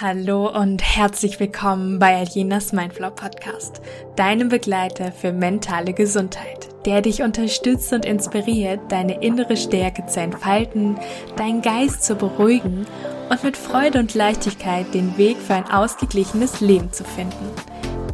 Hallo 0.00 0.48
und 0.48 0.80
herzlich 0.80 1.40
willkommen 1.40 1.98
bei 1.98 2.14
Aljenas 2.14 2.72
Mindflow 2.72 3.10
Podcast, 3.10 3.80
deinem 4.14 4.48
Begleiter 4.48 5.10
für 5.10 5.32
mentale 5.32 5.92
Gesundheit, 5.92 6.68
der 6.86 7.02
dich 7.02 7.22
unterstützt 7.22 7.92
und 7.92 8.04
inspiriert, 8.04 8.78
deine 8.90 9.20
innere 9.24 9.56
Stärke 9.56 10.06
zu 10.06 10.20
entfalten, 10.20 11.00
deinen 11.34 11.62
Geist 11.62 12.04
zu 12.04 12.14
beruhigen 12.14 12.86
und 13.28 13.42
mit 13.42 13.56
Freude 13.56 13.98
und 13.98 14.14
Leichtigkeit 14.14 14.94
den 14.94 15.18
Weg 15.18 15.36
für 15.38 15.54
ein 15.54 15.68
ausgeglichenes 15.68 16.60
Leben 16.60 16.92
zu 16.92 17.02
finden. 17.02 17.50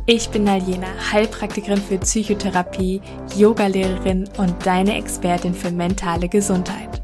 Ich 0.06 0.30
bin 0.30 0.48
Aljena, 0.48 0.88
Heilpraktikerin 1.12 1.82
für 1.82 1.98
Psychotherapie, 1.98 3.02
Yogalehrerin 3.36 4.26
und 4.38 4.54
deine 4.64 4.96
Expertin 4.96 5.52
für 5.52 5.70
mentale 5.70 6.30
Gesundheit. 6.30 7.03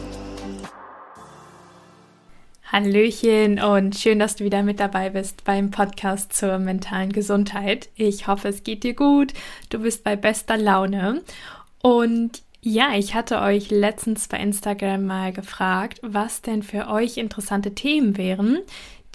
Hallöchen 2.71 3.59
und 3.59 3.97
schön, 3.97 4.17
dass 4.17 4.37
du 4.37 4.45
wieder 4.45 4.63
mit 4.63 4.79
dabei 4.79 5.09
bist 5.09 5.43
beim 5.43 5.71
Podcast 5.71 6.31
zur 6.31 6.57
mentalen 6.57 7.11
Gesundheit. 7.11 7.89
Ich 7.95 8.27
hoffe, 8.27 8.47
es 8.47 8.63
geht 8.63 8.85
dir 8.85 8.93
gut. 8.93 9.33
Du 9.69 9.79
bist 9.79 10.05
bei 10.05 10.15
bester 10.15 10.55
Laune. 10.55 11.21
Und 11.81 12.41
ja, 12.61 12.93
ich 12.95 13.13
hatte 13.13 13.41
euch 13.41 13.71
letztens 13.71 14.29
bei 14.29 14.37
Instagram 14.37 15.05
mal 15.05 15.33
gefragt, 15.33 15.99
was 16.01 16.43
denn 16.43 16.63
für 16.63 16.87
euch 16.87 17.17
interessante 17.17 17.75
Themen 17.75 18.15
wären, 18.15 18.59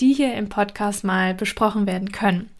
die 0.01 0.13
hier 0.13 0.35
im 0.35 0.51
Podcast 0.51 1.03
mal 1.03 1.33
besprochen 1.33 1.87
werden 1.87 2.13
können. 2.13 2.51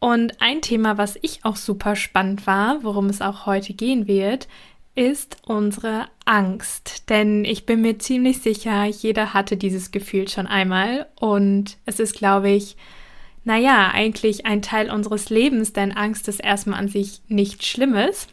Und 0.00 0.42
ein 0.42 0.60
Thema, 0.60 0.98
was 0.98 1.16
ich 1.22 1.44
auch 1.44 1.54
super 1.54 1.94
spannend 1.94 2.48
war, 2.48 2.82
worum 2.82 3.06
es 3.06 3.22
auch 3.22 3.46
heute 3.46 3.74
gehen 3.74 4.08
wird, 4.08 4.48
ist 4.94 5.38
unsere 5.46 6.06
Angst. 6.24 7.08
Denn 7.08 7.44
ich 7.44 7.66
bin 7.66 7.80
mir 7.80 7.98
ziemlich 7.98 8.40
sicher, 8.40 8.84
jeder 8.84 9.34
hatte 9.34 9.56
dieses 9.56 9.90
Gefühl 9.90 10.28
schon 10.28 10.46
einmal. 10.46 11.06
Und 11.18 11.78
es 11.86 11.98
ist, 11.98 12.16
glaube 12.16 12.50
ich, 12.50 12.76
naja, 13.44 13.90
eigentlich 13.92 14.46
ein 14.46 14.62
Teil 14.62 14.90
unseres 14.90 15.30
Lebens, 15.30 15.72
denn 15.72 15.92
Angst 15.92 16.28
ist 16.28 16.40
erstmal 16.40 16.78
an 16.78 16.88
sich 16.88 17.22
nichts 17.28 17.66
Schlimmes. 17.66 18.28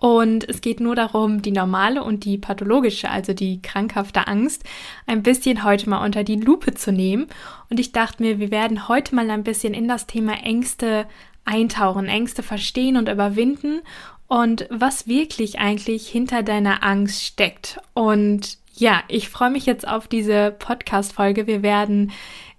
Und 0.00 0.48
es 0.48 0.60
geht 0.60 0.78
nur 0.78 0.94
darum, 0.94 1.42
die 1.42 1.50
normale 1.50 2.04
und 2.04 2.24
die 2.24 2.38
pathologische, 2.38 3.10
also 3.10 3.32
die 3.32 3.60
krankhafte 3.62 4.28
Angst, 4.28 4.62
ein 5.06 5.24
bisschen 5.24 5.64
heute 5.64 5.90
mal 5.90 6.04
unter 6.04 6.22
die 6.22 6.36
Lupe 6.36 6.74
zu 6.74 6.92
nehmen. 6.92 7.26
Und 7.68 7.80
ich 7.80 7.90
dachte 7.90 8.22
mir, 8.22 8.38
wir 8.38 8.52
werden 8.52 8.86
heute 8.86 9.16
mal 9.16 9.28
ein 9.30 9.42
bisschen 9.42 9.74
in 9.74 9.88
das 9.88 10.06
Thema 10.06 10.34
Ängste 10.44 11.06
eintauchen, 11.44 12.06
Ängste 12.06 12.44
verstehen 12.44 12.96
und 12.96 13.08
überwinden 13.08 13.80
und 14.28 14.66
was 14.70 15.08
wirklich 15.08 15.58
eigentlich 15.58 16.06
hinter 16.06 16.42
deiner 16.42 16.84
Angst 16.84 17.24
steckt. 17.24 17.80
Und 17.94 18.58
ja, 18.74 19.02
ich 19.08 19.28
freue 19.28 19.50
mich 19.50 19.66
jetzt 19.66 19.88
auf 19.88 20.06
diese 20.06 20.54
Podcast-Folge. 20.56 21.46
Wir 21.46 21.62
werden 21.62 22.12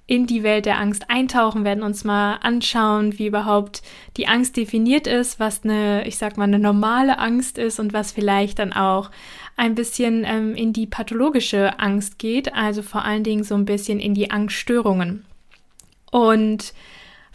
in 0.08 0.26
die 0.26 0.42
Welt 0.42 0.66
der 0.66 0.80
Angst 0.80 1.06
eintauchen, 1.09 1.64
werden 1.64 1.84
uns 1.84 2.03
mal 2.03 2.39
anschauen, 2.42 3.20
wie 3.20 3.28
überhaupt 3.28 3.84
die 4.17 4.28
Angst 4.28 4.58
definiert 4.58 5.06
ist, 5.06 5.39
was 5.39 5.64
eine, 5.64 6.06
ich 6.08 6.17
sag 6.17 6.36
mal, 6.36 6.45
eine 6.45 6.58
normale 6.58 7.20
Angst 7.20 7.59
ist 7.59 7.80
und 7.80 7.94
was 7.94 8.11
vielleicht 8.11 8.58
dann 8.58 8.73
auch 8.73 9.11
ein 9.56 9.76
bisschen 9.76 10.23
ähm, 10.26 10.56
in 10.56 10.73
die 10.73 10.88
pathologische 10.88 11.80
Angst 11.80 12.17
geht, 12.17 12.56
also 12.56 12.81
vor 12.81 13.06
allen 13.06 13.23
Dingen 13.23 13.44
so 13.44 13.54
ein 13.54 13.66
bisschen 13.66 14.00
in 14.00 14.16
die 14.16 14.31
Angststörungen. 14.31 15.26
Und 16.10 16.73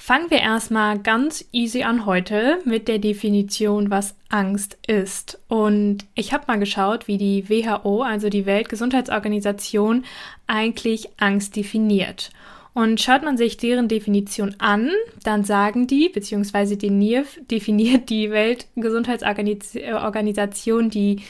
Fangen 0.06 0.30
wir 0.30 0.42
erstmal 0.42 0.98
ganz 0.98 1.46
easy 1.50 1.82
an 1.82 2.04
heute 2.04 2.58
mit 2.66 2.88
der 2.88 2.98
Definition, 2.98 3.88
was 3.88 4.14
Angst 4.28 4.76
ist. 4.86 5.40
Und 5.48 6.04
ich 6.14 6.34
habe 6.34 6.44
mal 6.46 6.58
geschaut, 6.58 7.08
wie 7.08 7.16
die 7.16 7.48
WHO, 7.48 8.02
also 8.02 8.28
die 8.28 8.44
Weltgesundheitsorganisation, 8.44 10.04
eigentlich 10.46 11.08
Angst 11.16 11.56
definiert. 11.56 12.32
Und 12.74 13.00
schaut 13.00 13.22
man 13.22 13.38
sich 13.38 13.56
deren 13.56 13.88
Definition 13.88 14.54
an, 14.58 14.90
dann 15.22 15.42
sagen 15.42 15.86
die, 15.86 16.10
beziehungsweise 16.10 16.76
die 16.76 16.90
NIRF 16.90 17.40
definiert 17.50 18.10
die 18.10 18.30
Weltgesundheitsorganisation 18.30 20.90
die 20.90 21.22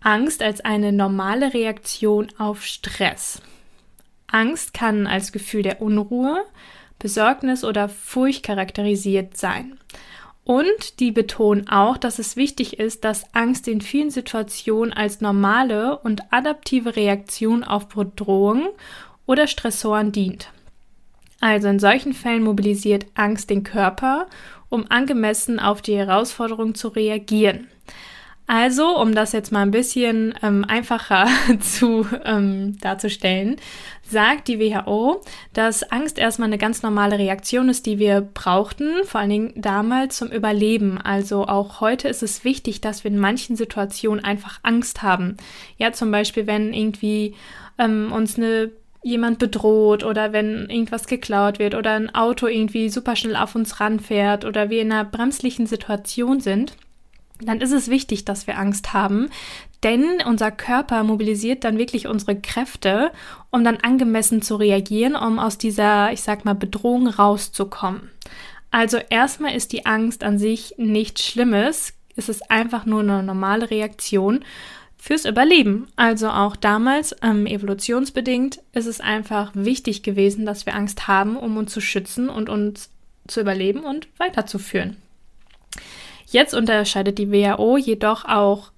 Angst 0.00 0.42
als 0.42 0.64
eine 0.64 0.90
normale 0.90 1.54
Reaktion 1.54 2.26
auf 2.38 2.64
Stress. 2.64 3.40
Angst 4.26 4.74
kann 4.74 5.06
als 5.06 5.30
Gefühl 5.30 5.62
der 5.62 5.80
Unruhe, 5.80 6.42
Besorgnis 6.98 7.64
oder 7.64 7.88
Furcht 7.88 8.42
charakterisiert 8.42 9.36
sein. 9.36 9.78
Und 10.44 11.00
die 11.00 11.10
betonen 11.10 11.68
auch, 11.68 11.96
dass 11.96 12.20
es 12.20 12.36
wichtig 12.36 12.78
ist, 12.78 13.04
dass 13.04 13.34
Angst 13.34 13.66
in 13.66 13.80
vielen 13.80 14.10
Situationen 14.10 14.92
als 14.92 15.20
normale 15.20 15.98
und 15.98 16.22
adaptive 16.30 16.94
Reaktion 16.94 17.64
auf 17.64 17.88
Bedrohungen 17.88 18.68
oder 19.26 19.48
Stressoren 19.48 20.12
dient. 20.12 20.52
Also 21.40 21.68
in 21.68 21.80
solchen 21.80 22.12
Fällen 22.12 22.44
mobilisiert 22.44 23.06
Angst 23.14 23.50
den 23.50 23.64
Körper, 23.64 24.26
um 24.68 24.86
angemessen 24.88 25.58
auf 25.58 25.82
die 25.82 25.96
Herausforderung 25.96 26.74
zu 26.74 26.88
reagieren. 26.88 27.66
Also, 28.48 28.96
um 28.96 29.12
das 29.12 29.32
jetzt 29.32 29.50
mal 29.50 29.62
ein 29.62 29.72
bisschen 29.72 30.34
ähm, 30.40 30.64
einfacher 30.66 31.26
zu 31.60 32.06
ähm, 32.24 32.78
darzustellen, 32.78 33.56
sagt 34.08 34.46
die 34.46 34.60
WHO, 34.60 35.20
dass 35.52 35.82
Angst 35.90 36.16
erstmal 36.16 36.46
eine 36.46 36.58
ganz 36.58 36.82
normale 36.82 37.18
Reaktion 37.18 37.68
ist, 37.68 37.86
die 37.86 37.98
wir 37.98 38.20
brauchten, 38.20 39.04
vor 39.04 39.20
allen 39.20 39.30
Dingen 39.30 39.52
damals 39.56 40.18
zum 40.18 40.30
Überleben. 40.30 40.98
Also 40.98 41.46
auch 41.48 41.80
heute 41.80 42.06
ist 42.06 42.22
es 42.22 42.44
wichtig, 42.44 42.80
dass 42.80 43.02
wir 43.02 43.10
in 43.10 43.18
manchen 43.18 43.56
Situationen 43.56 44.24
einfach 44.24 44.60
Angst 44.62 45.02
haben. 45.02 45.36
Ja, 45.76 45.92
zum 45.92 46.12
Beispiel, 46.12 46.46
wenn 46.46 46.72
irgendwie 46.72 47.34
ähm, 47.78 48.12
uns 48.12 48.36
eine 48.36 48.70
jemand 49.02 49.38
bedroht 49.38 50.02
oder 50.02 50.32
wenn 50.32 50.68
irgendwas 50.68 51.06
geklaut 51.06 51.60
wird 51.60 51.76
oder 51.76 51.92
ein 51.92 52.12
Auto 52.14 52.48
irgendwie 52.48 52.88
super 52.88 53.14
schnell 53.14 53.36
auf 53.36 53.54
uns 53.54 53.78
ranfährt 53.78 54.44
oder 54.44 54.68
wir 54.68 54.82
in 54.82 54.90
einer 54.90 55.04
bremslichen 55.04 55.66
Situation 55.66 56.40
sind 56.40 56.76
dann 57.40 57.60
ist 57.60 57.72
es 57.72 57.88
wichtig, 57.88 58.24
dass 58.24 58.46
wir 58.46 58.58
Angst 58.58 58.92
haben, 58.92 59.28
denn 59.82 60.22
unser 60.26 60.50
Körper 60.50 61.02
mobilisiert 61.04 61.64
dann 61.64 61.78
wirklich 61.78 62.06
unsere 62.06 62.36
Kräfte, 62.36 63.12
um 63.50 63.62
dann 63.62 63.76
angemessen 63.76 64.42
zu 64.42 64.56
reagieren, 64.56 65.14
um 65.16 65.38
aus 65.38 65.58
dieser, 65.58 66.12
ich 66.12 66.22
sag 66.22 66.44
mal, 66.44 66.54
Bedrohung 66.54 67.08
rauszukommen. 67.08 68.10
Also 68.70 68.98
erstmal 69.10 69.54
ist 69.54 69.72
die 69.72 69.86
Angst 69.86 70.24
an 70.24 70.38
sich 70.38 70.74
nichts 70.76 71.24
Schlimmes, 71.24 71.92
es 72.16 72.28
ist 72.28 72.50
einfach 72.50 72.86
nur 72.86 73.00
eine 73.00 73.22
normale 73.22 73.70
Reaktion 73.70 74.44
fürs 74.96 75.26
Überleben. 75.26 75.86
Also 75.96 76.30
auch 76.30 76.56
damals, 76.56 77.14
ähm, 77.22 77.46
evolutionsbedingt, 77.46 78.60
ist 78.72 78.86
es 78.86 79.00
einfach 79.00 79.52
wichtig 79.54 80.02
gewesen, 80.02 80.46
dass 80.46 80.66
wir 80.66 80.74
Angst 80.74 81.06
haben, 81.06 81.36
um 81.36 81.56
uns 81.58 81.72
zu 81.72 81.80
schützen 81.80 82.28
und 82.28 82.48
uns 82.48 82.90
zu 83.28 83.40
überleben 83.40 83.80
und 83.80 84.08
weiterzuführen. 84.18 84.96
Jetzt 86.36 86.52
unterscheidet 86.52 87.16
die 87.16 87.32
WHO 87.32 87.78
jedoch 87.78 88.26
auch 88.26 88.70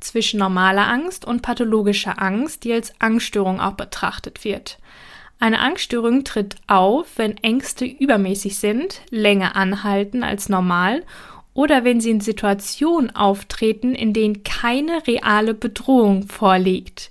zwischen 0.00 0.38
normaler 0.38 0.86
Angst 0.86 1.24
und 1.24 1.40
pathologischer 1.40 2.20
Angst, 2.20 2.62
die 2.62 2.74
als 2.74 2.92
Angststörung 2.98 3.58
auch 3.58 3.72
betrachtet 3.72 4.44
wird. 4.44 4.76
Eine 5.40 5.60
Angststörung 5.60 6.24
tritt 6.24 6.56
auf, 6.66 7.06
wenn 7.16 7.38
Ängste 7.38 7.86
übermäßig 7.86 8.58
sind, 8.58 9.00
länger 9.08 9.56
anhalten 9.56 10.22
als 10.24 10.50
normal 10.50 11.04
oder 11.54 11.84
wenn 11.84 12.02
sie 12.02 12.10
in 12.10 12.20
Situationen 12.20 13.16
auftreten, 13.16 13.94
in 13.94 14.12
denen 14.12 14.42
keine 14.42 15.06
reale 15.06 15.54
Bedrohung 15.54 16.28
vorliegt. 16.28 17.10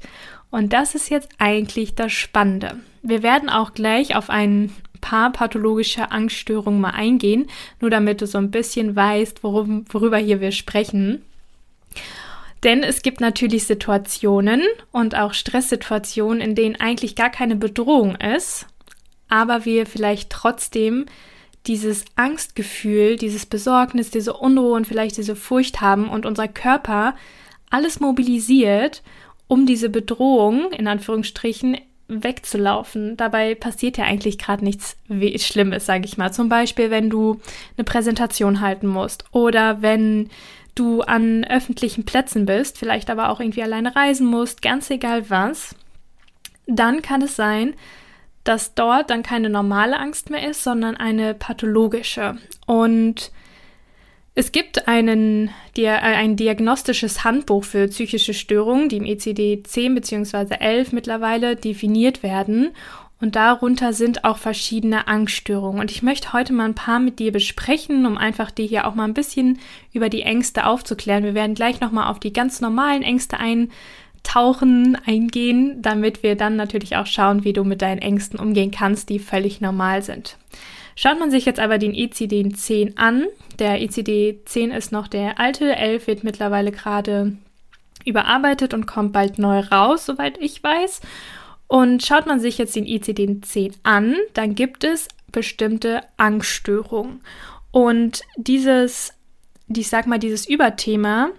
Und 0.51 0.73
das 0.73 0.93
ist 0.93 1.09
jetzt 1.09 1.29
eigentlich 1.39 1.95
das 1.95 2.11
Spannende. 2.11 2.79
Wir 3.01 3.23
werden 3.23 3.49
auch 3.49 3.73
gleich 3.73 4.15
auf 4.15 4.29
einen 4.29 4.71
paar 5.05 5.31
pathologische 5.31 6.11
Angststörungen 6.11 6.81
mal 6.81 6.89
eingehen, 6.89 7.45
nur 7.79 7.91
damit 7.91 8.21
du 8.21 8.27
so 8.27 8.39
ein 8.39 8.49
bisschen 8.49 8.95
weißt, 8.95 9.43
worum, 9.43 9.85
worüber 9.89 10.17
hier 10.17 10.41
wir 10.41 10.51
sprechen. 10.51 11.21
Denn 12.63 12.81
es 12.81 13.03
gibt 13.03 13.21
natürlich 13.21 13.67
Situationen 13.67 14.63
und 14.91 15.15
auch 15.15 15.35
Stresssituationen, 15.35 16.41
in 16.41 16.55
denen 16.55 16.75
eigentlich 16.77 17.15
gar 17.15 17.29
keine 17.29 17.55
Bedrohung 17.55 18.15
ist, 18.15 18.65
aber 19.29 19.63
wir 19.63 19.85
vielleicht 19.85 20.31
trotzdem 20.31 21.05
dieses 21.67 22.05
Angstgefühl, 22.15 23.15
dieses 23.15 23.45
Besorgnis, 23.45 24.09
diese 24.09 24.33
Unruhe 24.33 24.73
und 24.73 24.87
vielleicht 24.87 25.17
diese 25.17 25.35
Furcht 25.35 25.81
haben 25.81 26.09
und 26.09 26.25
unser 26.25 26.47
Körper 26.47 27.13
alles 27.69 27.99
mobilisiert, 27.99 29.03
um 29.47 29.67
diese 29.67 29.89
Bedrohung 29.89 30.71
in 30.71 30.87
Anführungsstrichen 30.87 31.77
wegzulaufen. 32.07 33.17
Dabei 33.17 33.55
passiert 33.55 33.97
ja 33.97 34.05
eigentlich 34.05 34.37
gerade 34.37 34.63
nichts 34.63 34.97
Schlimmes, 35.37 35.85
sage 35.85 36.05
ich 36.05 36.17
mal. 36.17 36.31
Zum 36.31 36.49
Beispiel, 36.49 36.91
wenn 36.91 37.09
du 37.09 37.39
eine 37.77 37.83
Präsentation 37.83 38.61
halten 38.61 38.87
musst 38.87 39.25
oder 39.31 39.81
wenn 39.81 40.29
du 40.75 41.01
an 41.01 41.45
öffentlichen 41.45 42.05
Plätzen 42.05 42.45
bist, 42.45 42.77
vielleicht 42.77 43.09
aber 43.09 43.29
auch 43.29 43.39
irgendwie 43.39 43.63
alleine 43.63 43.95
reisen 43.95 44.27
musst, 44.27 44.61
ganz 44.61 44.89
egal 44.89 45.29
was, 45.29 45.75
dann 46.67 47.01
kann 47.01 47.21
es 47.21 47.35
sein, 47.35 47.73
dass 48.43 48.75
dort 48.75 49.09
dann 49.09 49.23
keine 49.23 49.49
normale 49.49 49.97
Angst 49.97 50.29
mehr 50.29 50.47
ist, 50.47 50.63
sondern 50.63 50.95
eine 50.97 51.33
pathologische. 51.33 52.37
Und 52.67 53.31
es 54.37 54.51
gibt 54.51 54.89
einen, 54.89 55.49
äh, 55.77 55.87
ein 55.87 56.35
diagnostisches 56.35 57.23
Handbuch 57.23 57.63
für 57.63 57.87
psychische 57.87 58.33
Störungen, 58.33 58.89
die 58.89 58.97
im 58.97 59.05
ECD 59.05 59.63
10 59.63 59.95
bzw. 59.95 60.55
11 60.59 60.91
mittlerweile 60.91 61.55
definiert 61.55 62.21
werden. 62.21 62.71
Und 63.21 63.37
darunter 63.37 63.93
sind 63.93 64.25
auch 64.25 64.37
verschiedene 64.37 65.07
Angststörungen. 65.07 65.79
Und 65.79 65.89
ich 65.89 66.03
möchte 66.03 66.33
heute 66.33 66.51
mal 66.51 66.65
ein 66.65 66.75
paar 66.75 66.99
mit 66.99 67.19
dir 67.19 67.31
besprechen, 67.31 68.05
um 68.05 68.17
einfach 68.17 68.51
dir 68.51 68.65
hier 68.65 68.85
auch 68.85 68.93
mal 68.93 69.05
ein 69.05 69.13
bisschen 69.13 69.59
über 69.93 70.09
die 70.09 70.23
Ängste 70.23 70.65
aufzuklären. 70.65 71.23
Wir 71.23 71.33
werden 71.33 71.55
gleich 71.55 71.79
nochmal 71.79 72.11
auf 72.11 72.19
die 72.19 72.33
ganz 72.33 72.59
normalen 72.59 73.03
Ängste 73.03 73.37
eintauchen, 73.39 74.97
eingehen, 75.05 75.81
damit 75.81 76.23
wir 76.23 76.35
dann 76.35 76.57
natürlich 76.57 76.97
auch 76.97 77.07
schauen, 77.07 77.45
wie 77.45 77.53
du 77.53 77.63
mit 77.63 77.81
deinen 77.81 77.99
Ängsten 77.99 78.37
umgehen 78.37 78.71
kannst, 78.71 79.07
die 79.07 79.19
völlig 79.19 79.61
normal 79.61 80.01
sind. 80.01 80.37
Schaut 80.95 81.19
man 81.19 81.29
sich 81.29 81.45
jetzt 81.45 81.59
aber 81.59 81.77
den 81.77 81.93
ICD-10 81.93 82.97
an, 82.97 83.25
der 83.59 83.81
ICD-10 83.81 84.75
ist 84.75 84.91
noch 84.91 85.07
der 85.07 85.39
alte, 85.39 85.75
11 85.75 86.07
wird 86.07 86.23
mittlerweile 86.23 86.71
gerade 86.71 87.35
überarbeitet 88.05 88.73
und 88.73 88.85
kommt 88.85 89.11
bald 89.11 89.37
neu 89.37 89.59
raus, 89.59 90.05
soweit 90.05 90.37
ich 90.39 90.63
weiß. 90.63 91.01
Und 91.67 92.05
schaut 92.05 92.27
man 92.27 92.39
sich 92.39 92.57
jetzt 92.57 92.75
den 92.75 92.85
ICD-10 92.85 93.73
an, 93.83 94.15
dann 94.33 94.55
gibt 94.55 94.83
es 94.83 95.09
bestimmte 95.31 96.01
Angststörungen. 96.15 97.21
Und 97.71 98.21
dieses, 98.37 99.13
ich 99.67 99.89
sag 99.89 100.07
mal, 100.07 100.19
dieses 100.19 100.47
Überthema 100.47 101.29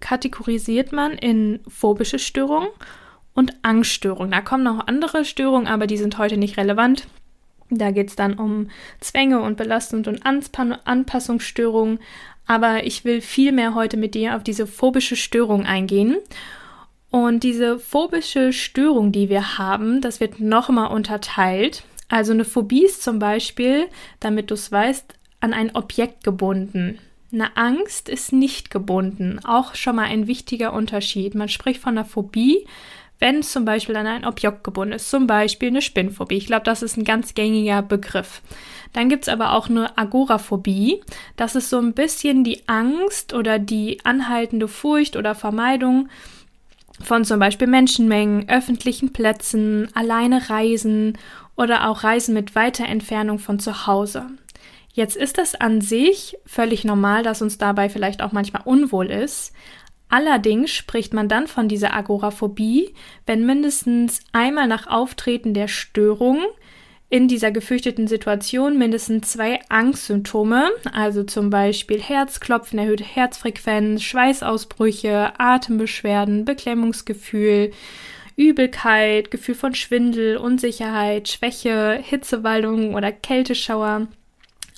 kategorisiert 0.00 0.92
man 0.92 1.12
in 1.12 1.60
phobische 1.68 2.18
Störungen 2.18 2.70
und 3.34 3.52
Angststörungen. 3.62 4.30
Da 4.30 4.40
kommen 4.40 4.64
noch 4.64 4.86
andere 4.86 5.24
Störungen, 5.24 5.68
aber 5.68 5.86
die 5.86 5.98
sind 5.98 6.16
heute 6.18 6.38
nicht 6.38 6.56
relevant. 6.56 7.06
Da 7.78 7.90
geht 7.90 8.10
es 8.10 8.16
dann 8.16 8.34
um 8.34 8.68
Zwänge 9.00 9.40
und 9.40 9.56
Belastung 9.56 10.04
und 10.06 10.24
Anpassungsstörungen. 10.24 11.98
Aber 12.46 12.84
ich 12.84 13.04
will 13.04 13.20
viel 13.20 13.52
mehr 13.52 13.74
heute 13.74 13.96
mit 13.96 14.14
dir 14.14 14.36
auf 14.36 14.42
diese 14.42 14.66
phobische 14.66 15.16
Störung 15.16 15.64
eingehen. 15.64 16.16
Und 17.10 17.42
diese 17.42 17.78
phobische 17.78 18.52
Störung, 18.52 19.12
die 19.12 19.28
wir 19.28 19.58
haben, 19.58 20.00
das 20.00 20.20
wird 20.20 20.40
nochmal 20.40 20.90
unterteilt. 20.90 21.84
Also 22.08 22.32
eine 22.32 22.44
Phobie 22.44 22.84
ist 22.84 23.02
zum 23.02 23.18
Beispiel, 23.18 23.86
damit 24.20 24.50
du 24.50 24.54
es 24.54 24.72
weißt, 24.72 25.14
an 25.40 25.52
ein 25.52 25.74
Objekt 25.74 26.24
gebunden. 26.24 26.98
Eine 27.32 27.56
Angst 27.56 28.08
ist 28.08 28.32
nicht 28.32 28.70
gebunden. 28.70 29.40
Auch 29.44 29.74
schon 29.74 29.96
mal 29.96 30.04
ein 30.04 30.26
wichtiger 30.26 30.72
Unterschied. 30.72 31.34
Man 31.34 31.48
spricht 31.48 31.80
von 31.80 31.96
einer 31.96 32.04
Phobie, 32.04 32.66
wenn 33.22 33.44
zum 33.44 33.64
Beispiel 33.64 33.94
an 33.94 34.08
ein 34.08 34.24
Objekt 34.24 34.64
gebunden 34.64 34.94
ist, 34.94 35.08
zum 35.08 35.28
Beispiel 35.28 35.68
eine 35.68 35.80
Spinnphobie. 35.80 36.38
Ich 36.38 36.46
glaube, 36.46 36.64
das 36.64 36.82
ist 36.82 36.96
ein 36.96 37.04
ganz 37.04 37.34
gängiger 37.34 37.80
Begriff. 37.80 38.42
Dann 38.92 39.08
gibt 39.08 39.22
es 39.22 39.28
aber 39.28 39.52
auch 39.52 39.68
eine 39.68 39.96
Agoraphobie. 39.96 41.00
Das 41.36 41.54
ist 41.54 41.70
so 41.70 41.78
ein 41.78 41.92
bisschen 41.92 42.42
die 42.42 42.66
Angst 42.66 43.32
oder 43.32 43.60
die 43.60 44.04
anhaltende 44.04 44.66
Furcht 44.66 45.16
oder 45.16 45.36
Vermeidung 45.36 46.08
von 47.00 47.24
zum 47.24 47.38
Beispiel 47.38 47.68
Menschenmengen, 47.68 48.48
öffentlichen 48.48 49.12
Plätzen, 49.12 49.88
alleine 49.94 50.50
Reisen 50.50 51.16
oder 51.54 51.88
auch 51.88 52.02
Reisen 52.02 52.34
mit 52.34 52.56
weiter 52.56 52.86
Entfernung 52.86 53.38
von 53.38 53.60
zu 53.60 53.86
Hause. 53.86 54.26
Jetzt 54.94 55.16
ist 55.16 55.38
es 55.38 55.54
an 55.54 55.80
sich 55.80 56.36
völlig 56.44 56.84
normal, 56.84 57.22
dass 57.22 57.40
uns 57.40 57.56
dabei 57.56 57.88
vielleicht 57.88 58.20
auch 58.20 58.32
manchmal 58.32 58.62
unwohl 58.64 59.12
ist, 59.12 59.52
Allerdings 60.12 60.70
spricht 60.70 61.14
man 61.14 61.26
dann 61.26 61.46
von 61.46 61.68
dieser 61.68 61.94
Agoraphobie, 61.94 62.92
wenn 63.24 63.46
mindestens 63.46 64.20
einmal 64.32 64.68
nach 64.68 64.86
Auftreten 64.86 65.54
der 65.54 65.68
Störung 65.68 66.38
in 67.08 67.28
dieser 67.28 67.50
gefürchteten 67.50 68.06
Situation 68.06 68.76
mindestens 68.76 69.32
zwei 69.32 69.60
Angstsymptome, 69.70 70.68
also 70.92 71.24
zum 71.24 71.48
Beispiel 71.48 71.98
Herzklopfen, 71.98 72.78
erhöhte 72.78 73.04
Herzfrequenz, 73.04 74.02
Schweißausbrüche, 74.02 75.32
Atembeschwerden, 75.38 76.44
Beklemmungsgefühl, 76.44 77.70
Übelkeit, 78.36 79.30
Gefühl 79.30 79.54
von 79.54 79.74
Schwindel, 79.74 80.36
Unsicherheit, 80.36 81.30
Schwäche, 81.30 82.00
Hitzewallung 82.02 82.94
oder 82.94 83.12
Kälteschauer, 83.12 84.08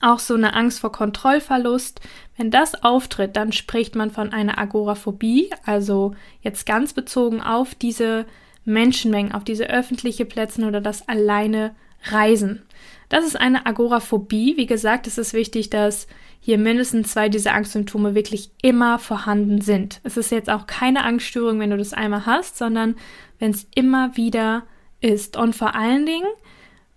auch 0.00 0.18
so 0.18 0.34
eine 0.34 0.54
Angst 0.54 0.80
vor 0.80 0.92
Kontrollverlust, 0.92 2.00
wenn 2.36 2.50
das 2.50 2.82
auftritt, 2.82 3.36
dann 3.36 3.52
spricht 3.52 3.94
man 3.94 4.10
von 4.10 4.32
einer 4.32 4.58
Agoraphobie, 4.58 5.50
also 5.64 6.14
jetzt 6.42 6.66
ganz 6.66 6.92
bezogen 6.92 7.40
auf 7.40 7.74
diese 7.74 8.26
Menschenmengen, 8.64 9.32
auf 9.32 9.44
diese 9.44 9.68
öffentliche 9.68 10.24
Plätze 10.24 10.66
oder 10.66 10.80
das 10.80 11.08
alleine 11.08 11.74
Reisen. 12.04 12.62
Das 13.08 13.24
ist 13.24 13.38
eine 13.38 13.66
Agoraphobie. 13.66 14.56
Wie 14.56 14.66
gesagt, 14.66 15.06
es 15.06 15.18
ist 15.18 15.34
wichtig, 15.34 15.70
dass 15.70 16.06
hier 16.40 16.58
mindestens 16.58 17.12
zwei 17.12 17.28
dieser 17.28 17.54
Angstsymptome 17.54 18.14
wirklich 18.14 18.50
immer 18.62 18.98
vorhanden 18.98 19.60
sind. 19.60 20.00
Es 20.02 20.16
ist 20.16 20.30
jetzt 20.30 20.50
auch 20.50 20.66
keine 20.66 21.04
Angststörung, 21.04 21.60
wenn 21.60 21.70
du 21.70 21.78
das 21.78 21.92
einmal 21.92 22.26
hast, 22.26 22.58
sondern 22.58 22.96
wenn 23.38 23.50
es 23.50 23.66
immer 23.74 24.16
wieder 24.16 24.64
ist. 25.00 25.36
Und 25.36 25.54
vor 25.54 25.74
allen 25.74 26.06
Dingen, 26.06 26.28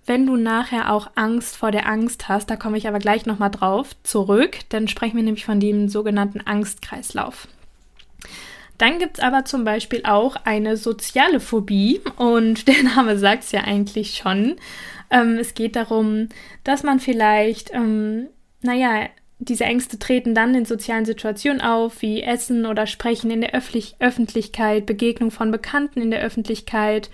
wenn 0.07 0.25
du 0.25 0.37
nachher 0.37 0.91
auch 0.91 1.11
Angst 1.15 1.57
vor 1.57 1.71
der 1.71 1.87
Angst 1.87 2.29
hast, 2.29 2.49
da 2.49 2.55
komme 2.55 2.77
ich 2.77 2.87
aber 2.87 2.99
gleich 2.99 3.25
nochmal 3.25 3.51
drauf 3.51 3.89
zurück, 4.03 4.59
dann 4.69 4.87
sprechen 4.87 5.17
wir 5.17 5.23
nämlich 5.23 5.45
von 5.45 5.59
dem 5.59 5.89
sogenannten 5.89 6.41
Angstkreislauf. 6.41 7.47
Dann 8.77 8.99
gibt 8.99 9.17
es 9.17 9.23
aber 9.23 9.43
zum 9.43 9.63
Beispiel 9.63 10.01
auch 10.05 10.37
eine 10.45 10.77
soziale 10.77 11.39
Phobie 11.39 12.01
und 12.15 12.67
der 12.69 12.83
Name 12.83 13.17
sagt 13.17 13.43
es 13.43 13.51
ja 13.51 13.61
eigentlich 13.61 14.15
schon. 14.15 14.55
Ähm, 15.11 15.37
es 15.39 15.53
geht 15.53 15.75
darum, 15.75 16.29
dass 16.63 16.83
man 16.83 16.99
vielleicht, 16.99 17.73
ähm, 17.73 18.27
naja, 18.61 19.09
diese 19.39 19.65
Ängste 19.65 19.99
treten 19.99 20.33
dann 20.33 20.55
in 20.55 20.65
sozialen 20.65 21.05
Situationen 21.05 21.61
auf, 21.61 22.01
wie 22.01 22.23
Essen 22.23 22.65
oder 22.65 22.87
Sprechen 22.87 23.29
in 23.29 23.41
der 23.41 23.53
Öffentlich 23.53 23.95
Öffentlichkeit, 23.99 24.85
Begegnung 24.85 25.31
von 25.31 25.51
Bekannten 25.51 26.01
in 26.01 26.11
der 26.11 26.21
Öffentlichkeit 26.21 27.09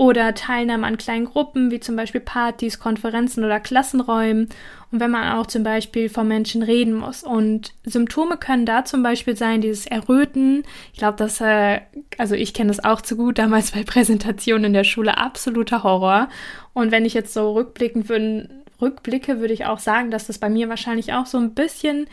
oder 0.00 0.32
Teilnahme 0.32 0.86
an 0.86 0.96
kleinen 0.96 1.26
Gruppen, 1.26 1.70
wie 1.70 1.78
zum 1.78 1.94
Beispiel 1.94 2.22
Partys, 2.22 2.78
Konferenzen 2.78 3.44
oder 3.44 3.60
Klassenräumen 3.60 4.48
und 4.90 4.98
wenn 4.98 5.10
man 5.10 5.36
auch 5.36 5.46
zum 5.46 5.62
Beispiel 5.62 6.08
vor 6.08 6.24
Menschen 6.24 6.62
reden 6.62 6.94
muss. 6.94 7.22
Und 7.22 7.74
Symptome 7.84 8.38
können 8.38 8.64
da 8.64 8.86
zum 8.86 9.02
Beispiel 9.02 9.36
sein, 9.36 9.60
dieses 9.60 9.84
Erröten. 9.84 10.62
Ich 10.94 11.00
glaube, 11.00 11.18
dass, 11.18 11.42
äh, 11.42 11.82
also 12.16 12.34
ich 12.34 12.54
kenne 12.54 12.68
das 12.68 12.82
auch 12.82 13.02
zu 13.02 13.14
gut, 13.14 13.36
damals 13.36 13.72
bei 13.72 13.82
Präsentationen 13.84 14.64
in 14.64 14.72
der 14.72 14.84
Schule, 14.84 15.18
absoluter 15.18 15.82
Horror. 15.82 16.30
Und 16.72 16.92
wenn 16.92 17.04
ich 17.04 17.12
jetzt 17.12 17.34
so 17.34 17.52
rückblicken 17.52 18.08
würde, 18.08 18.48
rückblicke, 18.80 19.40
würde 19.40 19.52
ich 19.52 19.66
auch 19.66 19.80
sagen, 19.80 20.10
dass 20.10 20.28
das 20.28 20.38
bei 20.38 20.48
mir 20.48 20.70
wahrscheinlich 20.70 21.12
auch 21.12 21.26
so 21.26 21.36
ein 21.36 21.52
bisschen 21.52 22.06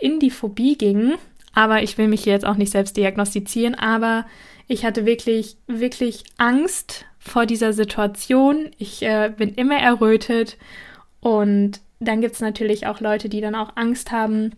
in 0.00 0.20
die 0.20 0.30
Phobie 0.30 0.78
ging. 0.78 1.16
Aber 1.52 1.82
ich 1.82 1.98
will 1.98 2.08
mich 2.08 2.24
hier 2.24 2.32
jetzt 2.32 2.46
auch 2.46 2.56
nicht 2.56 2.72
selbst 2.72 2.96
diagnostizieren, 2.96 3.74
aber 3.74 4.24
ich 4.68 4.86
hatte 4.86 5.04
wirklich, 5.04 5.58
wirklich 5.66 6.24
Angst 6.38 7.04
vor 7.26 7.46
dieser 7.46 7.72
Situation. 7.72 8.70
Ich 8.78 9.02
äh, 9.02 9.32
bin 9.36 9.54
immer 9.54 9.78
errötet 9.78 10.56
und 11.20 11.80
dann 12.00 12.20
gibt 12.20 12.34
es 12.34 12.40
natürlich 12.40 12.86
auch 12.86 13.00
Leute, 13.00 13.28
die 13.28 13.40
dann 13.40 13.54
auch 13.54 13.76
Angst 13.76 14.12
haben, 14.12 14.52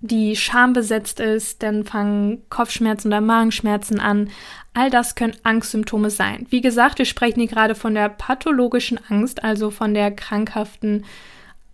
die 0.00 0.36
schambesetzt 0.36 1.18
ist, 1.18 1.62
dann 1.62 1.84
fangen 1.84 2.42
Kopfschmerzen 2.50 3.08
oder 3.08 3.22
Magenschmerzen 3.22 4.00
an. 4.00 4.28
All 4.74 4.90
das 4.90 5.14
können 5.14 5.36
Angstsymptome 5.44 6.10
sein. 6.10 6.46
Wie 6.50 6.60
gesagt, 6.60 6.98
wir 6.98 7.06
sprechen 7.06 7.40
hier 7.40 7.48
gerade 7.48 7.74
von 7.74 7.94
der 7.94 8.10
pathologischen 8.10 9.00
Angst, 9.08 9.42
also 9.42 9.70
von 9.70 9.94
der 9.94 10.10
krankhaften 10.10 11.06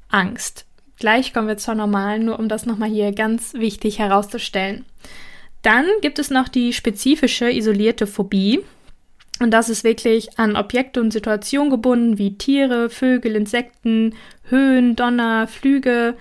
Angst. 0.08 0.64
Gleich 0.98 1.32
kommen 1.32 1.48
wir 1.48 1.56
zur 1.56 1.74
normalen, 1.74 2.26
nur 2.26 2.38
um 2.38 2.48
das 2.48 2.66
nochmal 2.66 2.90
hier 2.90 3.12
ganz 3.12 3.54
wichtig 3.54 3.98
herauszustellen. 3.98 4.84
Dann 5.62 5.86
gibt 6.00 6.18
es 6.18 6.30
noch 6.30 6.48
die 6.48 6.72
spezifische 6.72 7.50
isolierte 7.50 8.06
Phobie. 8.06 8.60
Und 9.40 9.52
das 9.52 9.70
ist 9.70 9.84
wirklich 9.84 10.38
an 10.38 10.54
Objekte 10.54 11.00
und 11.00 11.12
Situationen 11.12 11.70
gebunden, 11.70 12.18
wie 12.18 12.36
Tiere, 12.36 12.90
Vögel, 12.90 13.34
Insekten, 13.34 14.14
Höhen, 14.44 14.96
Donner, 14.96 15.48
Flüge, 15.48 16.14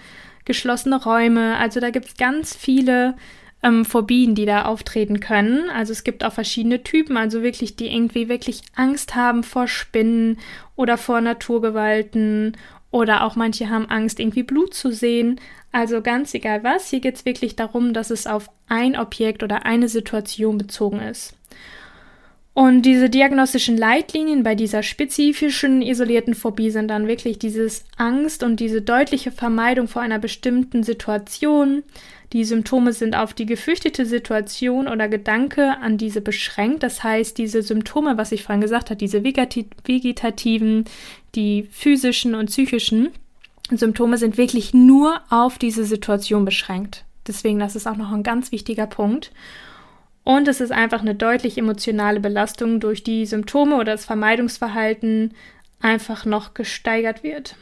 geschlossene 0.46 1.04
Räume. 1.04 1.58
Also 1.58 1.82
da 1.82 1.90
gibt 1.90 2.08
es 2.08 2.18
ganz 2.18 2.56
viele 2.56 3.16
ähm, 3.62 3.84
Phobien, 3.84 4.36
die 4.36 4.46
da 4.46 4.64
auftreten 4.64 5.20
können. 5.20 5.70
Also 5.70 5.92
es 5.92 6.06
gibt 6.06 6.24
auch 6.24 6.32
verschiedene 6.32 6.82
Typen, 6.82 7.18
also 7.18 7.44
wirklich, 7.44 7.76
die 7.76 7.94
irgendwie 7.94 8.30
wirklich 8.30 8.62
Angst 8.74 9.16
haben 9.16 9.44
vor 9.44 9.68
Spinnen 9.68 10.38
oder 10.78 10.98
vor 10.98 11.20
Naturgewalten 11.20 12.56
oder 12.90 13.26
auch 13.26 13.36
manche 13.36 13.70
haben 13.70 13.90
Angst, 13.90 14.22
irgendwie 14.22 14.44
Blut 14.44 14.74
zu 14.74 14.94
sehen. 14.94 15.42
Also 15.74 16.02
ganz 16.02 16.34
egal 16.34 16.64
was, 16.64 16.90
hier 16.90 17.02
geht 17.02 17.16
es 17.16 17.26
wirklich 17.26 17.58
darum, 17.58 17.94
dass 17.94 18.12
es 18.12 18.28
auf 18.28 18.50
ein 18.70 18.98
Objekt 18.98 19.44
oder 19.44 19.66
eine 19.66 19.90
Situation 19.90 20.58
bezogen 20.58 21.02
ist. 21.02 21.36
Und 22.54 22.82
diese 22.82 23.10
diagnostischen 23.10 23.78
Leitlinien 23.78 24.44
bei 24.44 24.56
dieser 24.56 24.84
spezifischen 24.84 25.82
isolierten 25.82 26.34
Phobie 26.34 26.72
sind 26.72 26.90
dann 26.90 27.08
wirklich 27.08 27.40
dieses 27.40 27.86
Angst 27.96 28.44
und 28.44 28.60
diese 28.60 28.82
deutliche 28.82 29.32
Vermeidung 29.32 29.88
vor 29.88 30.02
einer 30.02 30.20
bestimmten 30.20 30.84
Situation. 30.84 31.84
Die 32.34 32.44
Symptome 32.44 32.94
sind 32.94 33.16
auf 33.16 33.34
die 33.34 33.46
gefürchtete 33.46 34.06
Situation 34.06 34.88
oder 34.88 35.08
Gedanke 35.08 35.78
an 35.80 35.98
diese 35.98 36.22
beschränkt. 36.22 36.84
Das 36.84 37.04
heißt, 37.04 37.38
diese 37.38 37.62
Symptome, 37.62 38.18
was 38.18 38.32
ich 38.32 38.44
vorhin 38.44 38.62
gesagt 38.62 38.90
habe, 38.90 38.98
diese 38.98 39.24
vegetativen, 39.24 40.86
die 41.36 41.68
physischen 41.72 42.36
und 42.36 42.48
psychischen 42.48 43.10
Symptome 43.72 44.18
sind 44.18 44.38
wirklich 44.38 44.74
nur 44.74 45.22
auf 45.30 45.58
diese 45.58 45.86
Situation 45.86 46.46
beschränkt. 46.46 47.06
Deswegen, 47.28 47.60
das 47.60 47.76
ist 47.76 47.88
auch 47.88 47.98
noch 47.98 48.12
ein 48.12 48.24
ganz 48.24 48.52
wichtiger 48.52 48.88
Punkt. 48.88 49.32
Und 50.30 50.48
es 50.48 50.62
ist 50.62 50.72
einfach 50.72 51.02
eine 51.02 51.16
deutlich 51.16 51.58
emotionale 51.58 52.20
Belastung, 52.20 52.80
durch 52.80 53.04
die 53.04 53.26
Symptome 53.26 53.78
oder 53.78 53.94
das 53.94 54.06
Vermeidungsverhalten 54.06 55.34
einfach 55.82 56.24
noch 56.24 56.54
gesteigert 56.54 57.24
wird. 57.24 57.56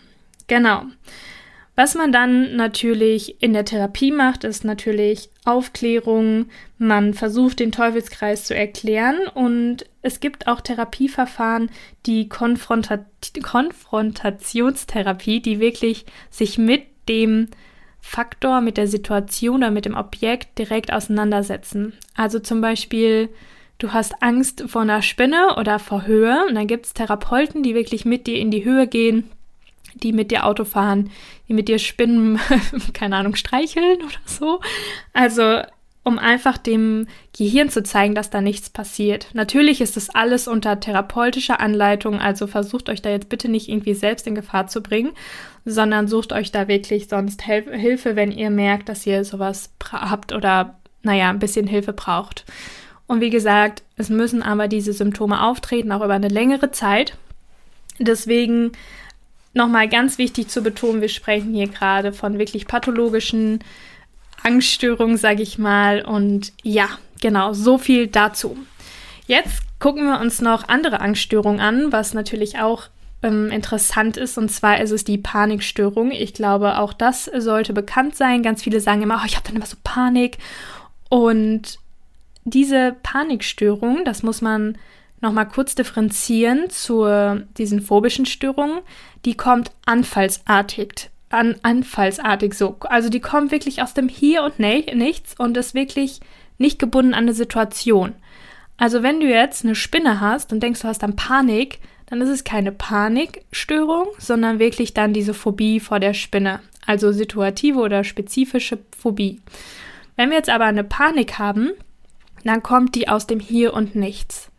Genau. 0.47 0.83
Was 1.77 1.95
man 1.95 2.12
dann 2.12 2.57
natürlich 2.57 3.41
in 3.41 3.53
der 3.53 3.63
Therapie 3.63 4.12
macht, 4.12 4.43
ist 4.43 4.65
natürlich 4.65 5.29
Aufklärung. 5.45 6.47
Man 6.77 7.13
versucht 7.13 7.62
den 7.62 7.71
Teufelskreis 7.71 8.43
zu 8.43 8.53
erklären 8.53 9.15
und 9.33 9.86
es 10.01 10.19
gibt 10.19 10.47
auch 10.47 10.59
Therapieverfahren, 10.59 11.71
die 12.05 12.27
Konfronta 12.27 13.05
Konfrontationstherapie, 13.43 15.39
die 15.39 15.62
wirklich 15.62 16.05
sich 16.29 16.57
mit 16.57 16.83
dem 17.07 17.47
Faktor, 18.07 18.61
mit 18.61 18.77
der 18.77 18.87
Situation 18.87 19.57
oder 19.57 19.69
mit 19.69 19.83
dem 19.83 19.95
Objekt 19.95 20.57
direkt 20.57 20.93
auseinandersetzen. 20.93 21.91
Also 22.15 22.39
zum 22.39 22.61
Beispiel, 22.61 23.27
du 23.79 23.91
hast 23.91 24.23
Angst 24.23 24.63
vor 24.67 24.83
einer 24.83 25.01
Spinne 25.01 25.57
oder 25.57 25.77
vor 25.77 26.07
Höhe 26.07 26.45
und 26.47 26.55
dann 26.55 26.67
gibt 26.67 26.85
es 26.85 26.93
Therapeuten, 26.93 27.63
die 27.63 27.75
wirklich 27.75 28.05
mit 28.05 28.25
dir 28.25 28.39
in 28.39 28.49
die 28.49 28.63
Höhe 28.63 28.87
gehen, 28.87 29.29
die 29.93 30.13
mit 30.13 30.31
dir 30.31 30.45
Auto 30.45 30.63
fahren, 30.63 31.11
die 31.49 31.53
mit 31.53 31.67
dir 31.67 31.79
Spinnen, 31.79 32.39
keine 32.93 33.17
Ahnung, 33.17 33.35
streicheln 33.35 33.97
oder 33.97 34.21
so. 34.25 34.61
Also 35.11 35.61
um 36.07 36.19
einfach 36.19 36.57
dem 36.57 37.05
Gehirn 37.37 37.69
zu 37.69 37.83
zeigen, 37.83 38.15
dass 38.15 38.29
da 38.29 38.39
nichts 38.39 38.69
passiert. 38.69 39.27
Natürlich 39.33 39.81
ist 39.81 39.97
das 39.97 40.09
alles 40.09 40.47
unter 40.47 40.79
therapeutischer 40.79 41.59
Anleitung, 41.59 42.21
also 42.21 42.47
versucht 42.47 42.87
euch 42.87 43.01
da 43.01 43.09
jetzt 43.09 43.27
bitte 43.27 43.49
nicht 43.49 43.67
irgendwie 43.67 43.93
selbst 43.93 44.25
in 44.25 44.33
Gefahr 44.33 44.67
zu 44.67 44.81
bringen, 44.81 45.11
sondern 45.65 46.07
sucht 46.07 46.31
euch 46.31 46.53
da 46.53 46.69
wirklich 46.69 47.09
sonst 47.09 47.45
Hel 47.45 47.77
Hilfe, 47.77 48.15
wenn 48.15 48.31
ihr 48.31 48.49
merkt, 48.49 48.87
dass 48.87 49.05
ihr 49.05 49.25
sowas 49.25 49.69
habt 49.91 50.31
oder, 50.31 50.79
naja, 51.03 51.29
ein 51.29 51.39
bisschen 51.39 51.67
Hilfe 51.67 51.91
braucht. 51.91 52.45
Und 53.05 53.19
wie 53.19 53.29
gesagt, 53.29 53.83
es 53.97 54.07
müssen 54.07 54.41
aber 54.41 54.69
diese 54.69 54.93
Symptome 54.93 55.43
auftreten, 55.43 55.91
auch 55.91 56.05
über 56.05 56.13
eine 56.13 56.29
längere 56.29 56.71
Zeit. 56.71 57.17
Deswegen 57.99 58.71
nochmal 59.53 59.89
ganz 59.89 60.17
wichtig 60.17 60.47
zu 60.47 60.61
betonen, 60.61 61.01
wir 61.01 61.09
sprechen 61.09 61.53
hier 61.53 61.67
gerade 61.67 62.13
von 62.13 62.39
wirklich 62.39 62.65
pathologischen 62.65 63.59
Angststörungen, 64.44 65.17
sage 65.17 65.44
ich 65.44 65.58
mal. 65.58 66.03
Und 66.03 66.53
ja, 66.63 66.88
genau, 67.22 67.53
so 67.53 67.77
viel 67.77 68.08
dazu. 68.08 68.58
Jetzt 69.25 69.62
gucken 69.79 70.06
wir 70.06 70.20
uns 70.20 70.41
noch 70.41 70.67
andere 70.70 71.01
Angststörungen 71.01 71.60
an, 71.60 71.91
was 71.91 72.13
natürlich 72.13 72.60
auch 72.60 72.84
ähm, 73.24 73.50
interessant 73.51 74.17
ist. 74.17 74.38
Und 74.38 74.50
zwar 74.50 74.79
ist 74.79 74.91
es 74.91 75.03
die 75.03 75.17
Panikstörung. 75.17 76.12
Ich 76.12 76.34
glaube, 76.34 76.77
auch 76.79 76.94
das 76.94 77.25
sollte 77.25 77.74
bekannt 77.74 78.15
sein. 78.15 78.44
Ganz 78.44 78.63
viele 78.63 78.79
sagen 78.79 79.01
immer, 79.01 79.20
oh, 79.22 79.25
ich 79.25 79.36
habe 79.36 79.46
dann 79.46 79.56
immer 79.56 79.65
so 79.65 79.77
Panik. 79.84 80.38
Und 81.10 81.79
diese 82.46 82.96
Panikstörung, 83.03 84.06
das 84.06 84.24
muss 84.24 84.41
man 84.41 84.77
nochmal 85.20 85.48
kurz 85.48 85.75
differenzieren 85.75 86.70
zu 86.70 87.06
diesen 87.58 87.82
phobischen 87.82 88.25
Störungen, 88.25 88.79
die 89.25 89.36
kommt 89.36 89.72
anfallsartig. 89.86 91.10
An, 91.29 91.55
anfallsartig 91.62 92.53
so. 92.53 92.77
Also 92.81 93.10
die 93.10 93.19
kommt 93.19 93.51
wirklich 93.51 93.81
aus 93.81 93.93
dem 93.93 94.07
Hier 94.07 94.43
und 94.43 94.60
Nichts 94.60 95.36
und 95.38 95.57
ist 95.57 95.74
wirklich 95.74 96.22
nicht 96.57 96.79
gebunden 96.79 97.13
an 97.13 97.24
eine 97.24 97.34
Situation. 97.34 98.13
Also 98.77 99.03
wenn 99.03 99.19
du 99.19 99.27
jetzt 99.27 99.65
eine 99.65 99.75
Spinne 99.75 100.22
hast 100.22 100.53
und 100.53 100.62
denkst, 100.62 100.81
du 100.81 100.88
hast 100.88 101.03
dann 101.03 101.15
Panik, 101.15 101.79
dann 102.05 102.22
ist 102.22 102.29
es 102.29 102.43
keine 102.43 102.72
Panikstörung, 102.72 104.07
sondern 104.17 104.60
wirklich 104.60 104.93
dann 104.93 105.13
diese 105.13 105.34
Phobie 105.34 105.79
vor 105.79 106.00
der 106.00 106.13
Spinne. 106.13 106.62
Also 106.86 107.12
situative 107.12 107.79
oder 107.79 108.03
spezifische 108.03 108.79
Phobie. 108.98 109.41
Wenn 110.15 110.29
wir 110.29 110.38
jetzt 110.38 110.50
aber 110.50 110.65
eine 110.65 110.86
Panik 110.86 111.38
haben, 111.38 111.72
dann 112.46 112.63
kommt 112.63 112.96
die 112.96 113.10
aus 113.10 113.27
dem 113.27 113.41
Hier 113.41 113.74
und 113.74 113.96
Nichts. 113.96 114.50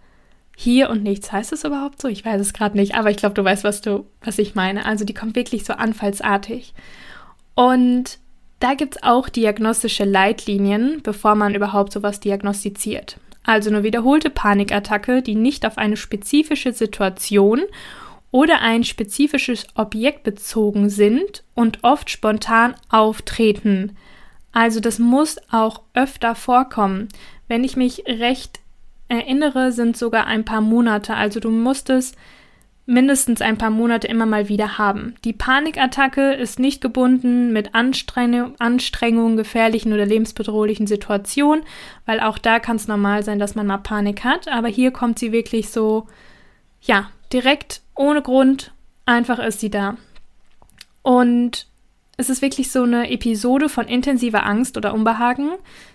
Hier 0.61 0.91
und 0.91 1.05
Nichts 1.05 1.31
heißt 1.31 1.53
es 1.53 1.63
überhaupt 1.63 2.03
so? 2.03 2.09
Ich 2.09 2.25
weiß 2.25 2.41
es 2.41 2.53
gerade 2.53 2.77
nicht, 2.77 2.97
aber 2.97 3.13
ich 3.13 3.17
glaube, 3.17 3.37
du 3.37 3.45
weißt, 3.45 3.63
was 3.63 3.81
du, 3.81 4.07
was 4.25 4.41
ich 4.41 4.57
meine. 4.57 4.87
Also 4.87 5.05
die 5.05 5.15
kommt 5.15 5.37
wirklich 5.37 5.65
so 5.65 5.73
anfallsartig. 5.73 6.75
Und 7.55 8.19
da 8.59 8.75
gibt 8.75 8.97
es 8.97 9.03
auch 9.05 9.29
diagnostische 9.29 10.03
Leitlinien, 10.03 10.99
bevor 11.05 11.37
man 11.37 11.55
überhaupt 11.55 11.93
sowas 11.93 12.19
diagnostiziert. 12.19 13.19
Also 13.45 13.71
eine 13.71 13.85
wiederholte 13.85 14.31
Panikattacke, 14.31 15.23
die 15.23 15.37
nicht 15.37 15.65
auf 15.65 15.79
eine 15.79 15.97
spezifische 15.97 16.73
Situation 16.73 17.63
oder 18.33 18.61
ein 18.61 18.83
spezifisches 18.83 19.65
Objekt 19.77 20.25
bezogen 20.25 20.91
sind 20.91 21.45
und 21.55 21.85
oft 21.85 22.11
spontan 22.11 22.75
auftreten. 22.89 23.97
Also 24.51 24.81
das 24.81 24.99
muss 24.99 25.37
auch 25.53 25.83
öfter 25.95 26.35
vorkommen. 26.35 27.07
Wenn 27.47 27.63
ich 27.63 27.77
mich 27.77 28.03
recht 28.09 28.59
erinnere, 29.09 29.73
sind 29.73 29.97
sogar 29.97 30.27
ein 30.27 30.45
paar 30.45 30.61
Monate. 30.61 31.15
Also 31.15 31.41
du 31.41 31.51
musst 31.51 31.91
es 31.91 32.13
mindestens 32.89 33.43
ein 33.43 33.59
paar 33.59 33.69
Monate 33.69 34.07
immer 34.07 34.25
mal 34.25 34.49
wieder 34.49 34.79
haben. 34.79 35.15
Die 35.25 35.35
Panikattacke 35.35 36.33
ist 36.33 36.59
nicht 36.59 36.81
gebunden 36.81 37.53
mit 37.53 37.75
Anstreng 37.75 38.55
Anstrengungen, 38.59 39.37
gefährlichen 39.37 39.93
oder 39.93 40.07
lebensbedrohlichen 40.07 40.87
Situationen, 40.87 41.65
weil 42.07 42.21
auch 42.21 42.39
da 42.39 42.59
kann 42.61 42.77
es 42.77 42.89
normal 42.89 43.23
sein, 43.23 43.39
dass 43.39 43.55
man 43.55 43.67
mal 43.67 43.77
Panik 43.77 44.25
hat. 44.25 44.49
Aber 44.49 44.69
hier 44.69 44.91
kommt 44.91 45.19
sie 45.19 45.33
wirklich 45.33 45.69
so, 45.69 46.07
ja, 46.81 47.11
direkt, 47.31 47.83
ohne 47.95 48.23
Grund, 48.23 48.73
einfach 49.05 49.39
ist 49.39 49.61
sie 49.61 49.71
da. 49.71 49.99
Und 51.03 51.68
es 52.19 52.29
ist 52.29 52.43
wirklich 52.43 52.73
so 52.73 52.83
eine 52.83 53.11
Episode 53.11 53.69
von 53.69 53.87
intensiver 53.87 54.45
Angst 54.45 54.77
oder 54.77 54.93
Unbehagen. 54.93 55.51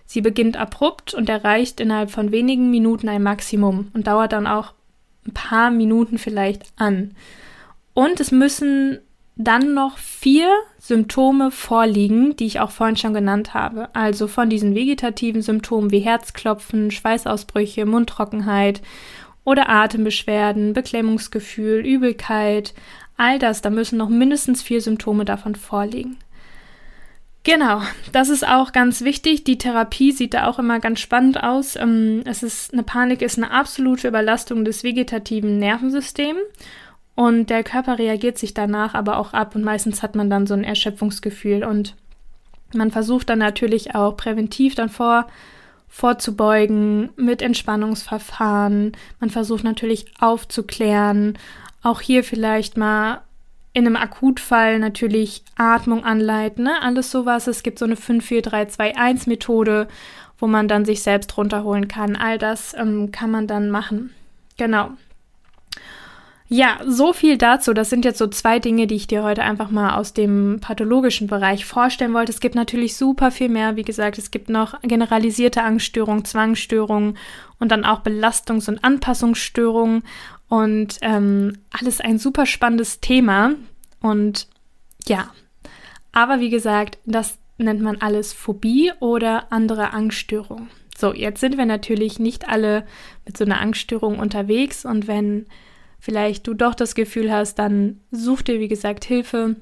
Sie 0.06 0.22
beginnt 0.22 0.56
abrupt 0.56 1.14
und 1.14 1.28
erreicht 1.28 1.82
innerhalb 1.82 2.12
von 2.12 2.32
wenigen 2.32 2.72
Minuten 2.72 3.10
ein 3.10 3.22
Maximum 3.22 3.92
und 3.94 4.08
dauert 4.08 4.32
dann 4.32 4.48
auch 4.48 4.72
ein 5.28 5.34
paar 5.34 5.70
Minuten 5.70 6.18
vielleicht 6.18 6.64
an. 6.78 7.14
Und 7.94 8.22
es 8.22 8.32
müssen 8.32 9.00
dann 9.36 9.74
noch 9.74 9.98
vier 9.98 10.48
Symptome 10.80 11.52
vorliegen, 11.52 12.38
die 12.38 12.46
ich 12.46 12.62
auch 12.62 12.72
vorhin 12.72 12.96
schon 12.96 13.14
genannt 13.14 13.54
habe. 13.54 13.94
Also 13.94 14.28
von 14.28 14.50
diesen 14.50 14.76
vegetativen 14.76 15.42
Symptomen 15.42 15.92
wie 15.92 16.00
Herzklopfen, 16.00 16.90
Schweißausbrüche, 16.90 17.86
Mundtrockenheit 17.86 18.82
oder 19.44 19.68
Atembeschwerden, 19.68 20.72
Beklemmungsgefühl, 20.72 21.86
Übelkeit, 21.86 22.74
All 23.18 23.40
das, 23.40 23.62
da 23.62 23.70
müssen 23.70 23.98
noch 23.98 24.10
mindestens 24.10 24.62
vier 24.62 24.82
Symptome 24.82 25.26
davon 25.26 25.56
vorliegen. 25.56 26.18
Genau, 27.44 27.82
das 28.14 28.30
ist 28.30 28.48
auch 28.48 28.72
ganz 28.72 29.02
wichtig. 29.02 29.44
Die 29.44 29.58
Therapie 29.58 30.14
sieht 30.14 30.34
da 30.34 30.48
auch 30.48 30.60
immer 30.60 30.80
ganz 30.80 31.02
spannend 31.02 31.44
aus. 31.44 31.76
Ähm, 31.76 32.22
es 32.26 32.42
ist 32.42 32.72
eine 32.74 32.84
Panik 32.84 33.22
ist 33.22 33.38
eine 33.38 33.52
absolute 33.52 34.08
Überlastung 34.08 34.64
des 34.64 34.84
vegetativen 34.84 35.60
Nervensystems 35.60 36.40
und 37.16 37.50
der 37.50 37.64
Körper 37.64 38.00
reagiert 38.00 38.38
sich 38.38 38.54
danach 38.54 38.94
aber 38.94 39.18
auch 39.18 39.34
ab 39.34 39.56
und 39.56 39.64
meistens 39.64 40.02
hat 40.02 40.16
man 40.16 40.30
dann 40.30 40.48
so 40.48 40.54
ein 40.54 40.64
Erschöpfungsgefühl 40.64 41.64
und 41.66 41.96
man 42.74 42.92
versucht 42.92 43.30
dann 43.30 43.40
natürlich 43.40 43.94
auch 43.94 44.16
präventiv 44.18 44.76
dann 44.76 44.90
vor 44.90 45.28
vorzubeugen 45.90 47.12
mit 47.18 47.44
Entspannungsverfahren. 47.44 48.94
Man 49.20 49.30
versucht 49.30 49.64
natürlich 49.64 50.06
aufzuklären 50.20 51.38
auch 51.84 52.02
hier 52.02 52.24
vielleicht 52.24 52.78
mal 52.78 53.22
in 53.74 53.86
einem 53.86 53.96
Akutfall 53.96 54.80
natürlich 54.80 55.44
Atmung 55.56 56.06
anleiten, 56.06 56.66
ne? 56.66 56.82
alles 56.82 57.12
sowas. 57.12 57.48
Es 57.48 57.64
gibt 57.64 57.80
so 57.80 57.86
eine 57.86 57.96
5-4-3-2-1-Methode, 57.96 59.88
wo 60.38 60.48
man 60.48 60.68
dann 60.68 60.86
sich 60.86 61.02
selbst 61.02 61.36
runterholen 61.38 61.88
kann. 61.88 62.16
All 62.16 62.38
das 62.38 62.74
ähm, 62.76 63.12
kann 63.12 63.32
man 63.32 63.48
dann 63.48 63.72
machen. 63.72 64.12
Genau. 64.58 64.92
Ja, 66.56 66.78
so 66.86 67.14
viel 67.14 67.40
dazu. 67.40 67.74
Das 67.74 67.90
sind 67.90 68.06
jetzt 68.06 68.20
so 68.20 68.28
zwei 68.28 68.60
Dinge, 68.60 68.86
die 68.86 68.94
ich 68.94 69.08
dir 69.08 69.24
heute 69.24 69.42
einfach 69.42 69.72
mal 69.72 69.96
aus 69.96 70.14
dem 70.14 70.60
pathologischen 70.62 71.26
Bereich 71.26 71.66
vorstellen 71.66 72.14
wollte. 72.14 72.32
Es 72.32 72.42
gibt 72.42 72.54
natürlich 72.54 72.96
super 72.96 73.32
viel 73.32 73.50
mehr. 73.50 73.76
Wie 73.76 73.82
gesagt, 73.82 74.20
es 74.20 74.30
gibt 74.30 74.50
noch 74.50 74.80
generalisierte 74.84 75.64
Angststörungen, 75.64 76.26
Zwangsstörungen 76.26 77.18
und 77.60 77.72
dann 77.72 77.86
auch 77.86 78.02
Belastungs- 78.04 78.70
und 78.70 78.84
Anpassungsstörungen. 78.84 80.04
Und 80.54 81.00
ähm, 81.02 81.58
alles 81.72 82.00
ein 82.00 82.20
super 82.20 82.46
spannendes 82.46 83.00
Thema. 83.00 83.56
Und 84.02 84.48
ja, 85.08 85.32
aber 86.12 86.42
wie 86.42 86.52
gesagt, 86.52 87.00
das 87.08 87.40
nennt 87.58 87.82
man 87.82 87.98
alles 88.02 88.34
Phobie 88.34 88.92
oder 89.00 89.52
andere 89.52 89.94
Angststörung. 89.94 90.68
So, 90.96 91.12
jetzt 91.12 91.40
sind 91.40 91.58
wir 91.58 91.66
natürlich 91.66 92.20
nicht 92.20 92.48
alle 92.48 92.86
mit 93.26 93.36
so 93.36 93.46
einer 93.46 93.62
Angststörung 93.62 94.20
unterwegs 94.20 94.86
und 94.86 95.08
wenn 95.08 95.48
vielleicht 96.00 96.46
du 96.46 96.54
doch 96.54 96.76
das 96.76 96.94
Gefühl 96.94 97.32
hast, 97.32 97.58
dann 97.58 98.02
such 98.12 98.44
dir, 98.44 98.60
wie 98.60 98.68
gesagt, 98.68 99.06
Hilfe 99.06 99.56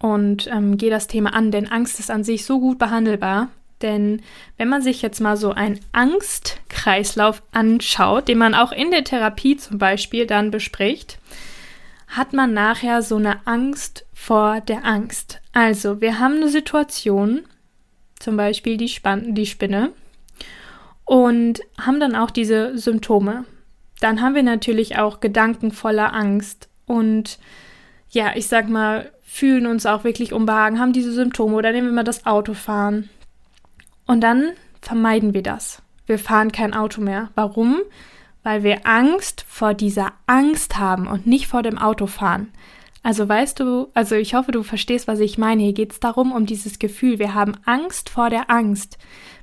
und 0.00 0.48
ähm, 0.48 0.76
geh 0.76 0.90
das 0.90 1.06
Thema 1.06 1.34
an, 1.34 1.52
denn 1.52 1.68
Angst 1.68 2.00
ist 2.00 2.10
an 2.10 2.24
sich 2.24 2.44
so 2.44 2.58
gut 2.58 2.80
behandelbar. 2.80 3.48
Denn 3.84 4.22
wenn 4.56 4.68
man 4.68 4.82
sich 4.82 5.02
jetzt 5.02 5.20
mal 5.20 5.36
so 5.36 5.52
einen 5.52 5.78
Angstkreislauf 5.92 7.42
anschaut, 7.52 8.26
den 8.26 8.38
man 8.38 8.54
auch 8.54 8.72
in 8.72 8.90
der 8.90 9.04
Therapie 9.04 9.58
zum 9.58 9.76
Beispiel 9.78 10.26
dann 10.26 10.50
bespricht, 10.50 11.18
hat 12.08 12.32
man 12.32 12.54
nachher 12.54 13.02
so 13.02 13.16
eine 13.16 13.46
Angst 13.46 14.06
vor 14.14 14.62
der 14.62 14.86
Angst. 14.86 15.40
Also, 15.52 16.00
wir 16.00 16.18
haben 16.18 16.36
eine 16.36 16.48
Situation, 16.48 17.42
zum 18.18 18.38
Beispiel 18.38 18.78
die, 18.78 18.88
Span 18.88 19.34
die 19.34 19.46
Spinne, 19.46 19.92
und 21.04 21.60
haben 21.78 22.00
dann 22.00 22.16
auch 22.16 22.30
diese 22.30 22.78
Symptome. 22.78 23.44
Dann 24.00 24.22
haben 24.22 24.34
wir 24.34 24.42
natürlich 24.42 24.96
auch 24.96 25.20
Gedanken 25.20 25.72
voller 25.72 26.14
Angst 26.14 26.70
und 26.86 27.38
ja, 28.08 28.32
ich 28.34 28.46
sag 28.46 28.70
mal, 28.70 29.12
fühlen 29.22 29.66
uns 29.66 29.84
auch 29.84 30.04
wirklich 30.04 30.32
unbehagen, 30.32 30.80
haben 30.80 30.94
diese 30.94 31.12
Symptome 31.12 31.56
oder 31.56 31.72
nehmen 31.72 31.88
wir 31.88 31.94
mal 31.94 32.04
das 32.04 32.24
Autofahren. 32.24 33.10
Und 34.06 34.20
dann 34.20 34.52
vermeiden 34.80 35.34
wir 35.34 35.42
das. 35.42 35.82
Wir 36.06 36.18
fahren 36.18 36.52
kein 36.52 36.74
Auto 36.74 37.00
mehr. 37.00 37.30
Warum? 37.34 37.80
Weil 38.42 38.62
wir 38.62 38.86
Angst 38.86 39.44
vor 39.48 39.74
dieser 39.74 40.12
Angst 40.26 40.78
haben 40.78 41.06
und 41.06 41.26
nicht 41.26 41.46
vor 41.46 41.62
dem 41.62 41.78
Autofahren. 41.78 42.52
Also 43.02 43.28
weißt 43.28 43.60
du, 43.60 43.88
also 43.94 44.14
ich 44.14 44.34
hoffe, 44.34 44.52
du 44.52 44.62
verstehst, 44.62 45.08
was 45.08 45.20
ich 45.20 45.38
meine. 45.38 45.62
Hier 45.62 45.72
geht 45.72 45.92
es 45.92 46.00
darum, 46.00 46.32
um 46.32 46.46
dieses 46.46 46.78
Gefühl. 46.78 47.18
Wir 47.18 47.34
haben 47.34 47.52
Angst 47.64 48.10
vor 48.10 48.30
der 48.30 48.50
Angst. 48.50 48.98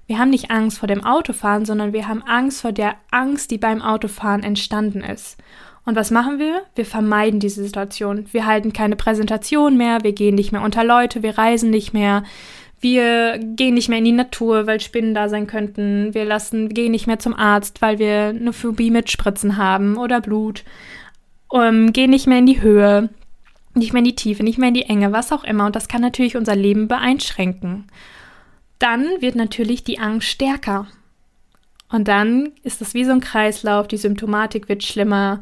Wir 0.07 0.19
haben 0.19 0.31
nicht 0.31 0.51
Angst 0.51 0.79
vor 0.79 0.87
dem 0.87 1.03
Autofahren, 1.03 1.65
sondern 1.65 1.93
wir 1.93 2.07
haben 2.07 2.23
Angst 2.23 2.61
vor 2.61 2.71
der 2.71 2.95
Angst, 3.11 3.51
die 3.51 3.57
beim 3.57 3.81
Autofahren 3.81 4.43
entstanden 4.43 5.01
ist. 5.01 5.37
Und 5.85 5.95
was 5.95 6.11
machen 6.11 6.37
wir? 6.37 6.63
Wir 6.75 6.85
vermeiden 6.85 7.39
diese 7.39 7.63
Situation. 7.63 8.25
Wir 8.31 8.45
halten 8.45 8.73
keine 8.73 8.95
Präsentation 8.95 9.77
mehr, 9.77 10.03
wir 10.03 10.13
gehen 10.13 10.35
nicht 10.35 10.51
mehr 10.51 10.61
unter 10.61 10.83
Leute, 10.83 11.23
wir 11.23 11.37
reisen 11.37 11.69
nicht 11.69 11.93
mehr, 11.93 12.23
wir 12.81 13.37
gehen 13.37 13.75
nicht 13.75 13.89
mehr 13.89 13.99
in 13.99 14.05
die 14.05 14.11
Natur, 14.11 14.67
weil 14.67 14.81
Spinnen 14.81 15.13
da 15.13 15.29
sein 15.29 15.47
könnten. 15.47 16.13
Wir 16.13 16.25
lassen, 16.25 16.69
gehen 16.69 16.91
nicht 16.91 17.07
mehr 17.07 17.19
zum 17.19 17.35
Arzt, 17.35 17.81
weil 17.81 17.99
wir 17.99 18.29
eine 18.29 18.53
Phobie 18.53 18.91
mit 18.91 19.09
Spritzen 19.09 19.57
haben 19.57 19.97
oder 19.97 20.19
Blut. 20.19 20.63
Ähm, 21.53 21.93
gehen 21.93 22.09
nicht 22.09 22.27
mehr 22.27 22.39
in 22.39 22.47
die 22.47 22.61
Höhe, 22.61 23.09
nicht 23.75 23.93
mehr 23.93 23.99
in 23.99 24.05
die 24.05 24.15
Tiefe, 24.15 24.43
nicht 24.43 24.57
mehr 24.57 24.69
in 24.69 24.73
die 24.73 24.89
Enge, 24.89 25.11
was 25.11 25.31
auch 25.31 25.43
immer. 25.43 25.67
Und 25.67 25.75
das 25.75 25.87
kann 25.87 26.01
natürlich 26.01 26.35
unser 26.35 26.55
Leben 26.55 26.87
beeinschränken. 26.87 27.85
Dann 28.79 29.05
wird 29.19 29.35
natürlich 29.35 29.83
die 29.83 29.99
Angst 29.99 30.27
stärker. 30.27 30.87
Und 31.89 32.07
dann 32.07 32.51
ist 32.63 32.81
das 32.81 32.93
wie 32.93 33.03
so 33.03 33.11
ein 33.11 33.19
Kreislauf, 33.19 33.87
die 33.87 33.97
Symptomatik 33.97 34.69
wird 34.69 34.83
schlimmer, 34.83 35.41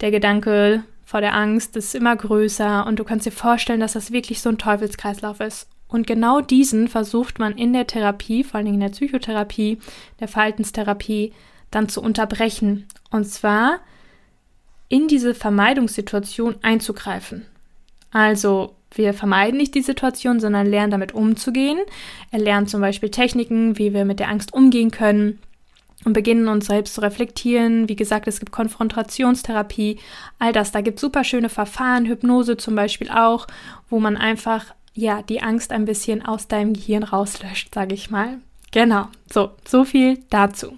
der 0.00 0.10
Gedanke 0.10 0.84
vor 1.04 1.20
der 1.20 1.34
Angst 1.34 1.74
ist 1.76 1.94
immer 1.94 2.14
größer 2.14 2.86
und 2.86 2.98
du 2.98 3.04
kannst 3.04 3.24
dir 3.24 3.32
vorstellen, 3.32 3.80
dass 3.80 3.94
das 3.94 4.12
wirklich 4.12 4.42
so 4.42 4.50
ein 4.50 4.58
Teufelskreislauf 4.58 5.40
ist. 5.40 5.66
Und 5.88 6.06
genau 6.06 6.40
diesen 6.40 6.88
versucht 6.88 7.38
man 7.38 7.56
in 7.56 7.72
der 7.72 7.86
Therapie, 7.86 8.44
vor 8.44 8.56
allen 8.56 8.66
Dingen 8.66 8.82
in 8.82 8.88
der 8.88 8.94
Psychotherapie, 8.94 9.78
der 10.20 10.28
Verhaltenstherapie, 10.28 11.32
dann 11.70 11.88
zu 11.88 12.02
unterbrechen. 12.02 12.86
Und 13.10 13.24
zwar 13.24 13.80
in 14.88 15.08
diese 15.08 15.34
Vermeidungssituation 15.34 16.56
einzugreifen. 16.62 17.46
Also 18.10 18.74
wir 18.94 19.12
vermeiden 19.12 19.58
nicht 19.58 19.74
die 19.74 19.82
Situation, 19.82 20.40
sondern 20.40 20.66
lernen 20.66 20.90
damit 20.90 21.12
umzugehen. 21.12 21.78
Er 22.30 22.38
lernt 22.38 22.70
zum 22.70 22.80
Beispiel 22.80 23.10
Techniken, 23.10 23.78
wie 23.78 23.92
wir 23.92 24.04
mit 24.04 24.18
der 24.18 24.28
Angst 24.28 24.52
umgehen 24.54 24.90
können 24.90 25.38
und 26.04 26.14
beginnen 26.14 26.48
uns 26.48 26.66
selbst 26.66 26.94
zu 26.94 27.02
reflektieren. 27.02 27.88
Wie 27.88 27.96
gesagt, 27.96 28.28
es 28.28 28.38
gibt 28.38 28.52
Konfrontationstherapie, 28.52 29.98
all 30.38 30.52
das. 30.52 30.72
Da 30.72 30.80
gibt 30.80 30.96
es 30.96 31.00
super 31.02 31.24
schöne 31.24 31.50
Verfahren, 31.50 32.06
Hypnose 32.06 32.56
zum 32.56 32.74
Beispiel 32.74 33.10
auch, 33.10 33.46
wo 33.90 34.00
man 34.00 34.16
einfach 34.16 34.74
ja 34.98 35.22
die 35.22 35.40
Angst 35.40 35.72
ein 35.72 35.84
bisschen 35.84 36.24
aus 36.24 36.48
deinem 36.48 36.74
Gehirn 36.74 37.04
rauslöscht, 37.04 37.74
sage 37.74 37.94
ich 37.94 38.10
mal. 38.10 38.38
Genau, 38.72 39.06
so, 39.32 39.50
so 39.66 39.84
viel 39.84 40.18
dazu. 40.30 40.76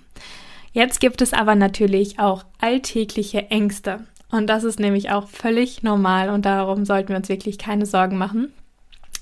Jetzt 0.72 1.00
gibt 1.00 1.22
es 1.22 1.32
aber 1.32 1.54
natürlich 1.54 2.18
auch 2.20 2.44
alltägliche 2.60 3.50
Ängste. 3.50 4.06
Und 4.30 4.46
das 4.46 4.62
ist 4.62 4.78
nämlich 4.78 5.10
auch 5.10 5.28
völlig 5.28 5.82
normal 5.82 6.30
und 6.30 6.44
darum 6.44 6.84
sollten 6.84 7.08
wir 7.08 7.16
uns 7.16 7.28
wirklich 7.28 7.58
keine 7.58 7.86
Sorgen 7.86 8.16
machen. 8.16 8.52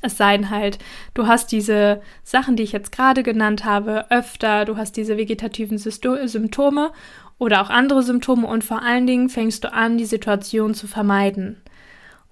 Es 0.03 0.17
sei 0.17 0.37
denn 0.37 0.51
halt, 0.51 0.79
du 1.15 1.27
hast 1.27 1.51
diese 1.51 2.03
Sachen, 2.23 2.57
die 2.57 2.63
ich 2.63 2.73
jetzt 2.73 2.93
gerade 2.93 3.23
genannt 3.23 3.65
habe, 3.65 4.11
öfter, 4.11 4.65
du 4.65 4.77
hast 4.77 4.97
diese 4.97 5.17
vegetativen 5.17 5.79
Symptome 5.79 6.93
oder 7.39 7.63
auch 7.63 7.71
andere 7.71 8.03
Symptome 8.03 8.47
und 8.47 8.65
vor 8.65 8.83
allen 8.83 9.07
Dingen 9.07 9.29
fängst 9.29 9.65
du 9.65 9.73
an, 9.73 9.97
die 9.97 10.05
Situation 10.05 10.75
zu 10.75 10.87
vermeiden. 10.87 11.57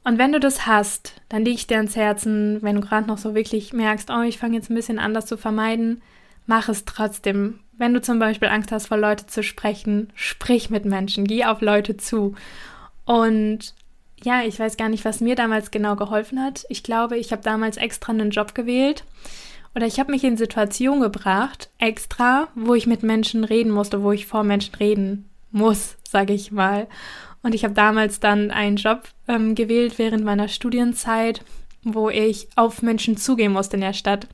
Und 0.06 0.18
wenn 0.18 0.30
du 0.30 0.38
das 0.38 0.66
hast, 0.68 1.14
dann 1.28 1.44
liege 1.44 1.56
ich 1.56 1.66
dir 1.66 1.78
ans 1.78 1.96
Herzen, 1.96 2.62
wenn 2.62 2.76
du 2.76 2.80
gerade 2.80 3.08
noch 3.08 3.18
so 3.18 3.34
wirklich 3.34 3.72
merkst, 3.72 4.08
oh, 4.08 4.22
ich 4.22 4.38
fange 4.38 4.54
jetzt 4.54 4.70
ein 4.70 4.76
bisschen 4.76 5.00
anders 5.00 5.26
zu 5.26 5.36
vermeiden, 5.36 6.00
mach 6.46 6.68
es 6.68 6.84
trotzdem. 6.84 7.58
Wenn 7.72 7.92
du 7.92 8.00
zum 8.00 8.20
Beispiel 8.20 8.46
Angst 8.46 8.70
hast, 8.70 8.86
vor 8.86 8.98
Leute 8.98 9.26
zu 9.26 9.42
sprechen, 9.42 10.12
sprich 10.14 10.70
mit 10.70 10.84
Menschen, 10.84 11.26
geh 11.26 11.44
auf 11.44 11.60
Leute 11.60 11.96
zu. 11.96 12.36
Und 13.04 13.74
ja, 14.22 14.42
ich 14.42 14.60
weiß 14.60 14.76
gar 14.76 14.88
nicht, 14.90 15.04
was 15.04 15.20
mir 15.20 15.34
damals 15.34 15.72
genau 15.72 15.96
geholfen 15.96 16.40
hat. 16.40 16.66
Ich 16.68 16.84
glaube, 16.84 17.18
ich 17.18 17.32
habe 17.32 17.42
damals 17.42 17.76
extra 17.76 18.12
einen 18.12 18.30
Job 18.30 18.54
gewählt 18.54 19.02
oder 19.74 19.86
ich 19.86 19.98
habe 19.98 20.12
mich 20.12 20.22
in 20.22 20.36
Situationen 20.36 21.00
gebracht, 21.00 21.68
extra, 21.78 22.46
wo 22.54 22.74
ich 22.74 22.86
mit 22.86 23.02
Menschen 23.02 23.42
reden 23.42 23.72
musste, 23.72 24.04
wo 24.04 24.12
ich 24.12 24.26
vor 24.26 24.44
Menschen 24.44 24.76
reden 24.76 25.28
muss, 25.50 25.96
sage 26.08 26.32
ich 26.32 26.52
mal. 26.52 26.86
Und 27.46 27.54
ich 27.54 27.62
habe 27.62 27.74
damals 27.74 28.18
dann 28.18 28.50
einen 28.50 28.74
Job 28.74 29.04
ähm, 29.28 29.54
gewählt 29.54 30.00
während 30.00 30.24
meiner 30.24 30.48
Studienzeit, 30.48 31.42
wo 31.84 32.10
ich 32.10 32.48
auf 32.56 32.82
Menschen 32.82 33.16
zugehen 33.16 33.52
musste 33.52 33.76
in 33.76 33.82
der 33.82 33.92
Stadt. 33.92 34.26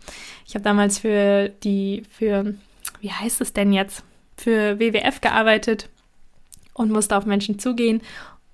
Ich 0.47 0.55
habe 0.55 0.65
damals 0.65 1.01
für 1.01 1.51
die, 1.63 2.05
für, 2.11 2.55
wie 3.03 3.11
heißt 3.13 3.43
es 3.43 3.53
denn 3.53 3.75
jetzt? 3.75 4.03
Für 4.39 4.81
WWF 4.81 5.21
gearbeitet 5.21 5.91
und 6.73 6.91
musste 6.91 7.15
auf 7.19 7.27
Menschen 7.27 7.59
zugehen 7.59 8.01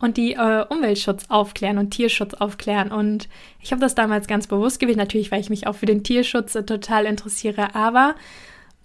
und 0.01 0.17
die 0.17 0.33
äh, 0.33 0.65
Umweltschutz 0.69 1.27
aufklären 1.29 1.79
und 1.79 1.91
Tierschutz 1.91 2.35
aufklären. 2.35 2.91
Und 2.91 3.29
ich 3.63 3.71
habe 3.71 3.81
das 3.81 3.95
damals 3.95 4.27
ganz 4.27 4.49
bewusst 4.49 4.81
gewählt, 4.81 4.99
natürlich, 4.99 5.31
weil 5.31 5.41
ich 5.41 5.51
mich 5.51 5.69
auch 5.69 5.77
für 5.77 5.87
den 5.87 6.03
Tierschutz 6.03 6.57
äh, 6.57 6.65
total 6.65 7.07
interessiere, 7.07 7.77
aber 7.77 8.17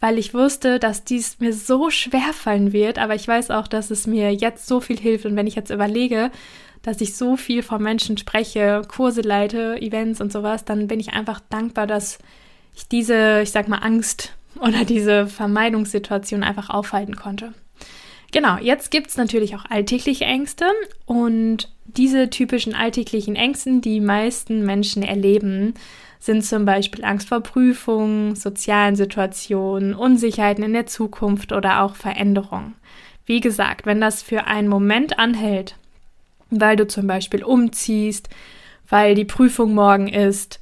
weil 0.03 0.17
ich 0.17 0.33
wusste, 0.33 0.79
dass 0.79 1.05
dies 1.05 1.39
mir 1.39 1.53
so 1.53 1.89
schwer 1.89 2.33
fallen 2.33 2.73
wird, 2.73 2.99
aber 2.99 3.15
ich 3.15 3.25
weiß 3.25 3.51
auch, 3.51 3.69
dass 3.69 3.89
es 3.89 4.05
mir 4.05 4.33
jetzt 4.33 4.67
so 4.67 4.81
viel 4.81 4.99
hilft. 4.99 5.25
Und 5.25 5.37
wenn 5.37 5.47
ich 5.47 5.55
jetzt 5.55 5.69
überlege, 5.69 6.29
dass 6.81 6.99
ich 6.99 7.15
so 7.15 7.37
viel 7.37 7.63
von 7.63 7.81
Menschen 7.81 8.17
spreche, 8.17 8.81
Kurse 8.89 9.21
leite, 9.21 9.81
Events 9.81 10.19
und 10.19 10.29
sowas, 10.29 10.65
dann 10.65 10.87
bin 10.87 10.99
ich 10.99 11.13
einfach 11.13 11.39
dankbar, 11.49 11.87
dass 11.87 12.17
ich 12.75 12.89
diese, 12.89 13.43
ich 13.43 13.51
sag 13.51 13.69
mal, 13.69 13.77
Angst 13.77 14.33
oder 14.59 14.83
diese 14.83 15.25
Vermeidungssituation 15.25 16.43
einfach 16.43 16.69
aufhalten 16.69 17.15
konnte. 17.15 17.53
Genau, 18.33 18.57
jetzt 18.57 18.91
gibt 18.91 19.07
es 19.07 19.15
natürlich 19.15 19.55
auch 19.55 19.63
alltägliche 19.69 20.25
Ängste 20.25 20.65
und 21.05 21.71
diese 21.85 22.29
typischen 22.29 22.75
alltäglichen 22.75 23.37
Ängsten, 23.37 23.79
die 23.79 24.01
meisten 24.01 24.65
Menschen 24.65 25.01
erleben, 25.01 25.75
sind 26.23 26.45
zum 26.45 26.63
Beispiel 26.63 27.03
Angst 27.03 27.27
vor 27.27 27.41
Prüfungen, 27.41 28.37
sozialen 28.37 28.95
Situationen, 28.95 29.93
Unsicherheiten 29.93 30.63
in 30.63 30.71
der 30.71 30.85
Zukunft 30.85 31.51
oder 31.51 31.81
auch 31.83 31.95
Veränderungen. 31.95 32.75
Wie 33.25 33.41
gesagt, 33.41 33.85
wenn 33.85 33.99
das 33.99 34.23
für 34.23 34.47
einen 34.47 34.69
Moment 34.69 35.19
anhält, 35.19 35.75
weil 36.49 36.77
du 36.77 36.87
zum 36.87 37.07
Beispiel 37.07 37.43
umziehst, 37.43 38.29
weil 38.87 39.15
die 39.15 39.25
Prüfung 39.25 39.73
morgen 39.73 40.07
ist, 40.07 40.59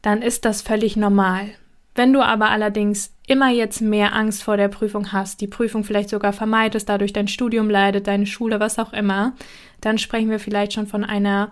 dann 0.00 0.22
ist 0.22 0.44
das 0.44 0.62
völlig 0.62 0.96
normal. 0.96 1.50
Wenn 1.96 2.12
du 2.12 2.22
aber 2.22 2.50
allerdings 2.50 3.12
immer 3.26 3.50
jetzt 3.50 3.80
mehr 3.80 4.14
Angst 4.14 4.44
vor 4.44 4.56
der 4.56 4.68
Prüfung 4.68 5.12
hast, 5.12 5.40
die 5.40 5.48
Prüfung 5.48 5.82
vielleicht 5.82 6.10
sogar 6.10 6.32
vermeidest, 6.32 6.88
dadurch 6.88 7.12
dein 7.12 7.26
Studium 7.26 7.68
leidet, 7.68 8.06
deine 8.06 8.26
Schule, 8.26 8.60
was 8.60 8.78
auch 8.78 8.92
immer, 8.92 9.32
dann 9.80 9.98
sprechen 9.98 10.30
wir 10.30 10.38
vielleicht 10.38 10.74
schon 10.74 10.86
von 10.86 11.02
einer 11.02 11.50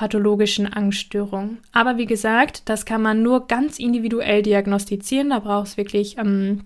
pathologischen 0.00 0.66
Angststörung. 0.66 1.58
Aber 1.72 1.98
wie 1.98 2.06
gesagt, 2.06 2.62
das 2.70 2.86
kann 2.86 3.02
man 3.02 3.22
nur 3.22 3.46
ganz 3.48 3.78
individuell 3.78 4.40
diagnostizieren. 4.40 5.28
Da 5.28 5.40
brauchst 5.40 5.74
du 5.74 5.76
wirklich 5.76 6.16
ähm, 6.16 6.64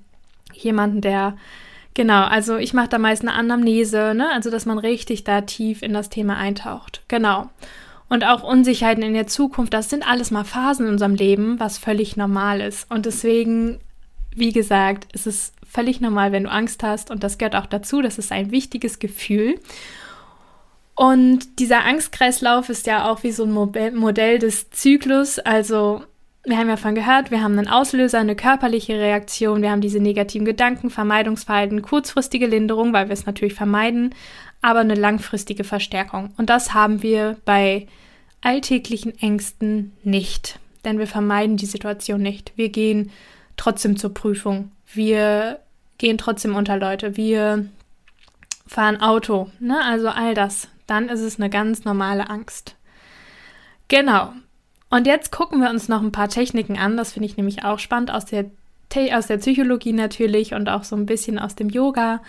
jemanden, 0.52 1.00
der 1.00 1.36
Genau, 1.94 2.24
also 2.24 2.56
ich 2.56 2.74
mache 2.74 2.88
da 2.88 2.98
meist 2.98 3.22
eine 3.22 3.34
Anamnese, 3.34 4.14
ne? 4.16 4.28
also 4.32 4.50
dass 4.50 4.66
man 4.66 4.78
richtig 4.78 5.22
da 5.22 5.42
tief 5.42 5.82
in 5.82 5.92
das 5.92 6.10
Thema 6.10 6.36
eintaucht. 6.36 7.02
Genau. 7.06 7.48
Und 8.08 8.24
auch 8.24 8.42
Unsicherheiten 8.42 9.04
in 9.04 9.14
der 9.14 9.28
Zukunft, 9.28 9.72
das 9.74 9.90
sind 9.90 10.06
alles 10.08 10.32
mal 10.32 10.44
Phasen 10.44 10.86
in 10.86 10.92
unserem 10.92 11.14
Leben, 11.14 11.58
was 11.60 11.78
völlig 11.78 12.16
normal 12.16 12.60
ist. 12.60 12.90
Und 12.90 13.06
deswegen, 13.06 13.78
wie 14.34 14.52
gesagt, 14.52 15.12
ist 15.12 15.28
es 15.28 15.52
völlig 15.68 16.00
normal, 16.00 16.32
wenn 16.32 16.44
du 16.44 16.50
Angst 16.50 16.82
hast. 16.82 17.12
Und 17.12 17.22
das 17.22 17.38
gehört 17.38 17.56
auch 17.56 17.66
dazu. 17.66 18.02
Das 18.02 18.18
ist 18.18 18.32
ein 18.32 18.50
wichtiges 18.50 18.98
Gefühl. 18.98 19.60
Und 20.94 21.58
dieser 21.58 21.84
Angstkreislauf 21.84 22.68
ist 22.68 22.86
ja 22.86 23.10
auch 23.10 23.22
wie 23.22 23.32
so 23.32 23.44
ein 23.44 23.52
Modell 23.52 24.38
des 24.38 24.70
Zyklus. 24.70 25.38
Also 25.38 26.04
wir 26.44 26.58
haben 26.58 26.68
ja 26.68 26.76
von 26.76 26.94
gehört, 26.94 27.30
wir 27.30 27.42
haben 27.42 27.58
einen 27.58 27.68
Auslöser, 27.68 28.18
eine 28.18 28.36
körperliche 28.36 28.98
Reaktion, 28.98 29.62
wir 29.62 29.70
haben 29.70 29.80
diese 29.80 29.98
negativen 29.98 30.44
Gedanken, 30.44 30.90
Vermeidungsverhalten, 30.90 31.82
kurzfristige 31.82 32.46
Linderung, 32.46 32.92
weil 32.92 33.08
wir 33.08 33.14
es 33.14 33.26
natürlich 33.26 33.54
vermeiden, 33.54 34.14
aber 34.60 34.80
eine 34.80 34.94
langfristige 34.94 35.64
Verstärkung. 35.64 36.32
Und 36.36 36.50
das 36.50 36.74
haben 36.74 37.02
wir 37.02 37.38
bei 37.44 37.88
alltäglichen 38.42 39.18
Ängsten 39.18 39.92
nicht, 40.04 40.58
denn 40.84 40.98
wir 40.98 41.06
vermeiden 41.06 41.56
die 41.56 41.66
Situation 41.66 42.20
nicht. 42.20 42.52
Wir 42.56 42.68
gehen 42.68 43.10
trotzdem 43.56 43.96
zur 43.96 44.12
Prüfung. 44.12 44.70
Wir 44.92 45.60
gehen 45.96 46.18
trotzdem 46.18 46.54
unter 46.54 46.76
Leute. 46.76 47.16
Wir 47.16 47.66
fahren 48.66 49.00
Auto, 49.00 49.50
ne? 49.60 49.80
Also 49.82 50.08
all 50.08 50.34
das. 50.34 50.68
Dann 50.86 51.08
ist 51.08 51.20
es 51.20 51.38
eine 51.38 51.50
ganz 51.50 51.84
normale 51.84 52.28
Angst. 52.28 52.76
Genau. 53.88 54.32
Und 54.90 55.06
jetzt 55.06 55.32
gucken 55.32 55.60
wir 55.60 55.70
uns 55.70 55.88
noch 55.88 56.02
ein 56.02 56.12
paar 56.12 56.28
Techniken 56.28 56.78
an. 56.78 56.96
Das 56.96 57.12
finde 57.12 57.26
ich 57.26 57.36
nämlich 57.36 57.64
auch 57.64 57.78
spannend 57.78 58.10
aus 58.10 58.26
der, 58.26 58.46
aus 59.12 59.26
der 59.26 59.38
Psychologie 59.38 59.92
natürlich 59.92 60.54
und 60.54 60.68
auch 60.68 60.84
so 60.84 60.94
ein 60.96 61.06
bisschen 61.06 61.38
aus 61.38 61.56
dem 61.56 61.68
Yoga 61.68 62.22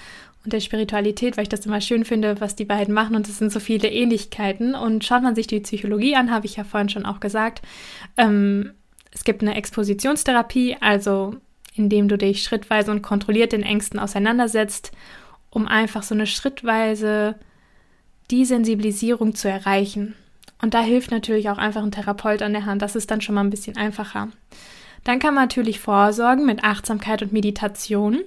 und 0.43 0.53
der 0.53 0.59
Spiritualität, 0.59 1.37
weil 1.37 1.43
ich 1.43 1.49
das 1.49 1.65
immer 1.65 1.81
schön 1.81 2.05
finde, 2.05 2.39
was 2.39 2.55
die 2.55 2.65
beiden 2.65 2.93
machen. 2.93 3.15
Und 3.15 3.27
es 3.27 3.37
sind 3.37 3.51
so 3.51 3.59
viele 3.59 3.89
Ähnlichkeiten. 3.89 4.75
Und 4.75 5.03
schaut 5.03 5.23
man 5.23 5.35
sich 5.35 5.47
die 5.47 5.59
Psychologie 5.59 6.15
an, 6.15 6.31
habe 6.31 6.45
ich 6.45 6.55
ja 6.55 6.63
vorhin 6.63 6.89
schon 6.89 7.05
auch 7.05 7.19
gesagt. 7.19 7.61
Ähm, 8.17 8.71
es 9.11 9.23
gibt 9.23 9.41
eine 9.41 9.55
Expositionstherapie, 9.55 10.77
also 10.81 11.35
indem 11.75 12.07
du 12.07 12.17
dich 12.17 12.43
schrittweise 12.43 12.91
und 12.91 13.01
kontrolliert 13.01 13.51
den 13.51 13.63
Ängsten 13.63 13.99
auseinandersetzt, 13.99 14.91
um 15.49 15.67
einfach 15.67 16.03
so 16.03 16.15
eine 16.15 16.27
schrittweise 16.27 17.35
Desensibilisierung 18.31 19.35
zu 19.35 19.49
erreichen. 19.49 20.15
Und 20.61 20.73
da 20.73 20.81
hilft 20.81 21.11
natürlich 21.11 21.49
auch 21.49 21.57
einfach 21.57 21.83
ein 21.83 21.91
Therapeut 21.91 22.41
an 22.41 22.53
der 22.53 22.65
Hand. 22.65 22.81
Das 22.81 22.95
ist 22.95 23.11
dann 23.11 23.21
schon 23.21 23.35
mal 23.35 23.43
ein 23.43 23.49
bisschen 23.49 23.77
einfacher. 23.77 24.29
Dann 25.03 25.19
kann 25.19 25.35
man 25.35 25.43
natürlich 25.43 25.79
vorsorgen 25.79 26.45
mit 26.45 26.63
Achtsamkeit 26.63 27.21
und 27.21 27.33
Meditation. 27.33 28.19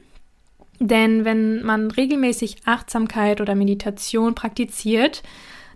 Denn 0.78 1.24
wenn 1.24 1.62
man 1.64 1.90
regelmäßig 1.90 2.58
Achtsamkeit 2.64 3.40
oder 3.40 3.54
Meditation 3.54 4.34
praktiziert, 4.34 5.22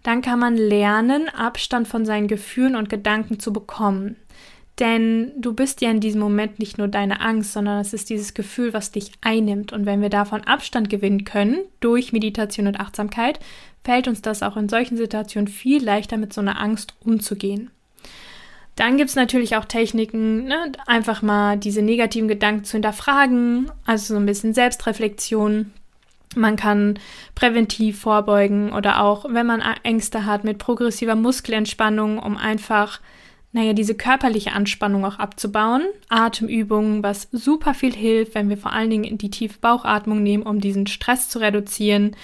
dann 0.03 0.23
kann 0.23 0.39
man 0.39 0.57
lernen, 0.57 1.29
Abstand 1.29 1.89
von 1.89 2.05
seinen 2.05 2.29
Gefühlen 2.29 2.77
und 2.77 2.89
Gedanken 2.89 3.41
zu 3.41 3.53
bekommen. 3.53 4.17
Denn 4.79 5.33
du 5.37 5.53
bist 5.53 5.81
ja 5.81 5.91
in 5.91 6.01
diesem 6.01 6.21
Moment 6.21 6.59
nicht 6.59 6.79
nur 6.79 6.89
deine 6.89 7.21
Angst, 7.21 7.53
sondern 7.53 7.79
es 7.81 7.93
ist 7.93 8.09
dieses 8.09 8.33
Gefühl, 8.33 8.73
was 8.73 8.91
dich 8.91 9.13
einnimmt. 9.21 9.73
Und 9.73 9.87
wenn 9.87 10.01
wir 10.01 10.09
davon 10.09 10.45
Abstand 10.45 10.89
gewinnen 10.89 11.25
können, 11.25 11.59
durch 11.81 12.13
Meditation 12.13 12.67
und 12.67 12.81
Achtsamkeit, 12.81 13.39
fällt 13.85 14.09
uns 14.09 14.23
das 14.23 14.43
auch 14.43 14.57
in 14.57 14.69
solchen 14.69 14.97
Situationen 14.97 15.49
viel 15.49 15.83
leichter 15.83 16.17
mit 16.17 16.33
so 16.33 16.41
einer 16.41 16.61
Angst 16.61 16.95
umzugehen. 17.01 17.71
Dann 18.77 18.97
gibt 18.97 19.11
es 19.11 19.17
natürlich 19.17 19.57
auch 19.57 19.67
Techniken, 19.67 20.45
ne? 20.45 20.73
einfach 20.87 21.21
mal 21.21 21.59
diese 21.59 21.83
negativen 21.83 22.29
Gedanken 22.29 22.65
zu 22.65 22.73
hinterfragen, 22.73 23.71
also 23.85 24.15
so 24.15 24.21
ein 24.21 24.27
bisschen 24.27 24.55
Selbstreflexion. 24.55 25.73
Man 26.35 26.57
kann 26.57 26.99
präventiv 27.35 28.01
vorbeugen 28.01 28.73
oder 28.73 29.03
auch, 29.03 29.27
wenn 29.29 29.47
man 29.47 29.63
Ängste 29.83 30.25
hat, 30.25 30.45
mit 30.45 30.57
progressiver 30.57 31.15
Muskelentspannung, 31.15 32.19
um 32.19 32.39
einfach 32.39 33.01
naja, 33.55 33.75
diese 33.75 33.95
körperliche 33.95 34.53
Anspannung 34.53 35.05
auch 35.05 35.19
abzubauen. 35.19 35.83
Atemübungen, 36.09 37.03
was 37.03 37.29
super 37.33 37.75
viel 37.75 37.93
hilft, 37.93 38.35
wenn 38.35 38.49
wir 38.49 38.57
vor 38.57 38.73
allen 38.73 38.89
Dingen 38.89 39.19
die 39.19 39.29
tiefe 39.29 39.59
Bauchatmung 39.61 40.23
nehmen, 40.23 40.43
um 40.43 40.59
diesen 40.59 40.87
Stress 40.87 41.29
zu 41.29 41.39
reduzieren. 41.39 42.17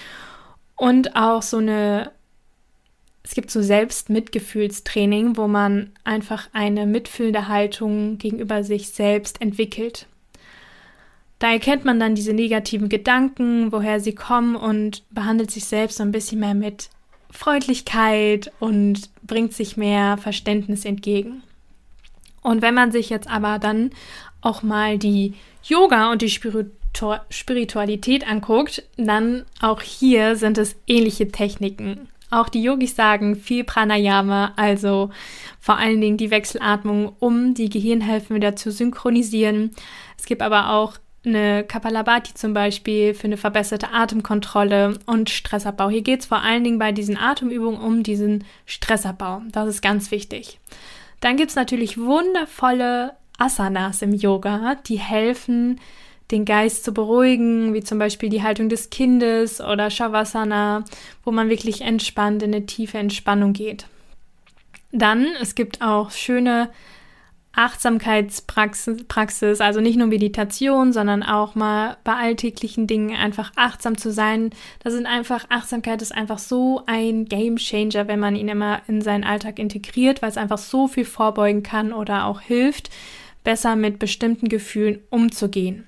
Und 0.78 1.16
auch 1.16 1.42
so 1.42 1.58
eine, 1.58 2.12
es 3.24 3.34
gibt 3.34 3.50
so 3.50 3.60
Selbstmitgefühlstraining, 3.60 5.36
wo 5.36 5.48
man 5.48 5.90
einfach 6.04 6.48
eine 6.52 6.86
mitfühlende 6.86 7.48
Haltung 7.48 8.16
gegenüber 8.16 8.62
sich 8.62 8.90
selbst 8.90 9.42
entwickelt. 9.42 10.06
Da 11.40 11.52
erkennt 11.52 11.84
man 11.84 12.00
dann 12.00 12.14
diese 12.14 12.32
negativen 12.32 12.88
Gedanken, 12.88 13.72
woher 13.72 13.98
sie 14.00 14.14
kommen 14.14 14.54
und 14.54 15.02
behandelt 15.10 15.50
sich 15.50 15.64
selbst 15.64 15.98
so 15.98 16.04
ein 16.04 16.12
bisschen 16.12 16.40
mehr 16.40 16.54
mit 16.54 16.90
Freundlichkeit 17.30 18.52
und 18.60 19.10
bringt 19.24 19.54
sich 19.54 19.76
mehr 19.76 20.16
Verständnis 20.16 20.84
entgegen. 20.84 21.42
Und 22.40 22.62
wenn 22.62 22.74
man 22.74 22.92
sich 22.92 23.10
jetzt 23.10 23.28
aber 23.28 23.58
dann 23.58 23.90
auch 24.40 24.62
mal 24.62 24.96
die 24.96 25.34
Yoga 25.64 26.12
und 26.12 26.22
die 26.22 26.30
Spiritualität 26.30 26.77
anguckt, 28.26 28.82
dann 28.96 29.44
auch 29.60 29.82
hier 29.82 30.36
sind 30.36 30.58
es 30.58 30.76
ähnliche 30.86 31.28
Techniken. 31.28 32.08
Auch 32.30 32.48
die 32.48 32.62
Yogis 32.62 32.94
sagen 32.94 33.36
viel 33.36 33.64
Pranayama, 33.64 34.52
also 34.56 35.10
vor 35.60 35.78
allen 35.78 36.00
Dingen 36.00 36.18
die 36.18 36.30
Wechselatmung, 36.30 37.14
um 37.18 37.54
die 37.54 37.70
Gehirnhälften 37.70 38.36
wieder 38.36 38.54
zu 38.54 38.70
synchronisieren. 38.70 39.70
Es 40.18 40.26
gibt 40.26 40.42
aber 40.42 40.70
auch 40.70 40.98
eine 41.24 41.64
Kapalabhati 41.64 42.34
zum 42.34 42.54
Beispiel 42.54 43.14
für 43.14 43.24
eine 43.24 43.36
verbesserte 43.36 43.92
Atemkontrolle 43.92 44.98
und 45.06 45.30
Stressabbau. 45.30 45.90
Hier 45.90 46.02
geht 46.02 46.20
es 46.20 46.26
vor 46.26 46.42
allen 46.42 46.64
Dingen 46.64 46.78
bei 46.78 46.92
diesen 46.92 47.16
Atemübungen 47.16 47.80
um 47.80 48.02
diesen 48.02 48.44
Stressabbau. 48.66 49.42
Das 49.50 49.68
ist 49.68 49.82
ganz 49.82 50.10
wichtig. 50.10 50.58
Dann 51.20 51.36
gibt 51.36 51.50
es 51.50 51.56
natürlich 51.56 51.98
wundervolle 51.98 53.12
Asanas 53.38 54.02
im 54.02 54.14
Yoga, 54.14 54.76
die 54.86 54.98
helfen, 54.98 55.80
den 56.30 56.44
Geist 56.44 56.84
zu 56.84 56.92
beruhigen, 56.92 57.74
wie 57.74 57.82
zum 57.82 57.98
Beispiel 57.98 58.28
die 58.28 58.42
Haltung 58.42 58.68
des 58.68 58.90
Kindes 58.90 59.60
oder 59.60 59.90
Shavasana, 59.90 60.84
wo 61.24 61.30
man 61.30 61.48
wirklich 61.48 61.80
entspannt 61.80 62.42
in 62.42 62.54
eine 62.54 62.66
tiefe 62.66 62.98
Entspannung 62.98 63.52
geht. 63.52 63.86
Dann, 64.92 65.26
es 65.40 65.54
gibt 65.54 65.82
auch 65.82 66.10
schöne 66.10 66.70
Achtsamkeitspraxis, 67.52 69.60
also 69.60 69.80
nicht 69.80 69.98
nur 69.98 70.06
Meditation, 70.06 70.92
sondern 70.92 71.24
auch 71.24 71.56
mal 71.56 71.96
bei 72.04 72.14
alltäglichen 72.14 72.86
Dingen 72.86 73.16
einfach 73.16 73.50
achtsam 73.56 73.98
zu 73.98 74.12
sein. 74.12 74.50
Das 74.84 74.92
sind 74.92 75.06
einfach, 75.06 75.46
Achtsamkeit 75.48 76.00
ist 76.00 76.14
einfach 76.14 76.38
so 76.38 76.82
ein 76.86 77.24
Game 77.24 77.56
Changer, 77.56 78.06
wenn 78.06 78.20
man 78.20 78.36
ihn 78.36 78.48
immer 78.48 78.82
in 78.86 79.02
seinen 79.02 79.24
Alltag 79.24 79.58
integriert, 79.58 80.22
weil 80.22 80.30
es 80.30 80.36
einfach 80.36 80.58
so 80.58 80.86
viel 80.86 81.04
vorbeugen 81.04 81.64
kann 81.64 81.92
oder 81.92 82.26
auch 82.26 82.40
hilft, 82.40 82.90
besser 83.42 83.74
mit 83.74 83.98
bestimmten 83.98 84.48
Gefühlen 84.48 85.00
umzugehen. 85.10 85.84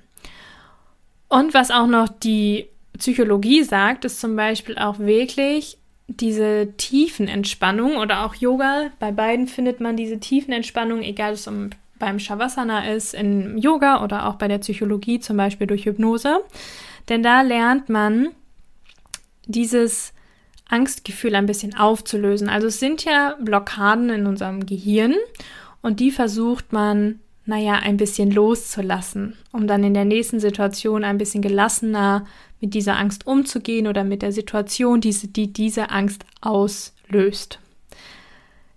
Und 1.31 1.55
was 1.55 1.71
auch 1.71 1.87
noch 1.87 2.09
die 2.09 2.67
Psychologie 2.99 3.63
sagt, 3.63 4.05
ist 4.05 4.21
zum 4.21 4.37
Beispiel 4.37 4.77
auch 4.77 4.99
wirklich 4.99 5.79
diese 6.09 6.75
Tiefenentspannung 6.77 7.97
oder 7.99 8.27
auch 8.27 8.35
Yoga. 8.35 8.91
Bei 8.99 9.13
beiden 9.13 9.47
findet 9.47 9.81
man 9.81 9.97
diese 9.97 10.19
Tiefenentspannung, 10.19 11.03
egal 11.03 11.31
ob 11.31 11.37
es 11.37 11.47
um, 11.47 11.71
beim 12.01 12.19
Shavasana 12.19 12.93
ist, 12.93 13.15
im 13.15 13.57
Yoga 13.57 14.03
oder 14.03 14.27
auch 14.27 14.35
bei 14.35 14.49
der 14.49 14.59
Psychologie, 14.59 15.21
zum 15.21 15.37
Beispiel 15.37 15.69
durch 15.69 15.87
Hypnose. 15.87 16.41
Denn 17.09 17.23
da 17.23 17.43
lernt 17.43 17.89
man 17.89 18.31
dieses 19.47 20.13
Angstgefühl 20.69 21.37
ein 21.37 21.47
bisschen 21.47 21.77
aufzulösen. 21.77 22.49
Also 22.49 22.67
es 22.67 22.81
sind 22.81 23.05
ja 23.05 23.37
Blockaden 23.41 24.11
in 24.11 24.27
unserem 24.27 24.67
Gehirn 24.67 25.15
und 25.81 26.01
die 26.01 26.11
versucht 26.11 26.73
man, 26.73 27.21
naja, 27.47 27.75
ein 27.75 27.97
bisschen 27.97 28.31
loszulassen, 28.31 29.37
um 29.53 29.67
dann 29.67 29.83
in 29.83 29.95
der 29.95 30.05
nächsten 30.05 30.41
Situation 30.41 31.05
ein 31.05 31.19
bisschen 31.19 31.43
gelassener 31.43 32.27
mit 32.61 32.75
dieser 32.75 32.99
Angst 32.99 33.27
umzugehen 33.27 33.87
oder 33.87 34.05
mit 34.05 34.23
der 34.23 34.33
Situation, 34.33 35.01
die, 35.01 35.13
die 35.13 35.53
diese 35.53 35.91
Angst 35.91 36.25
auslöst. 36.41 37.59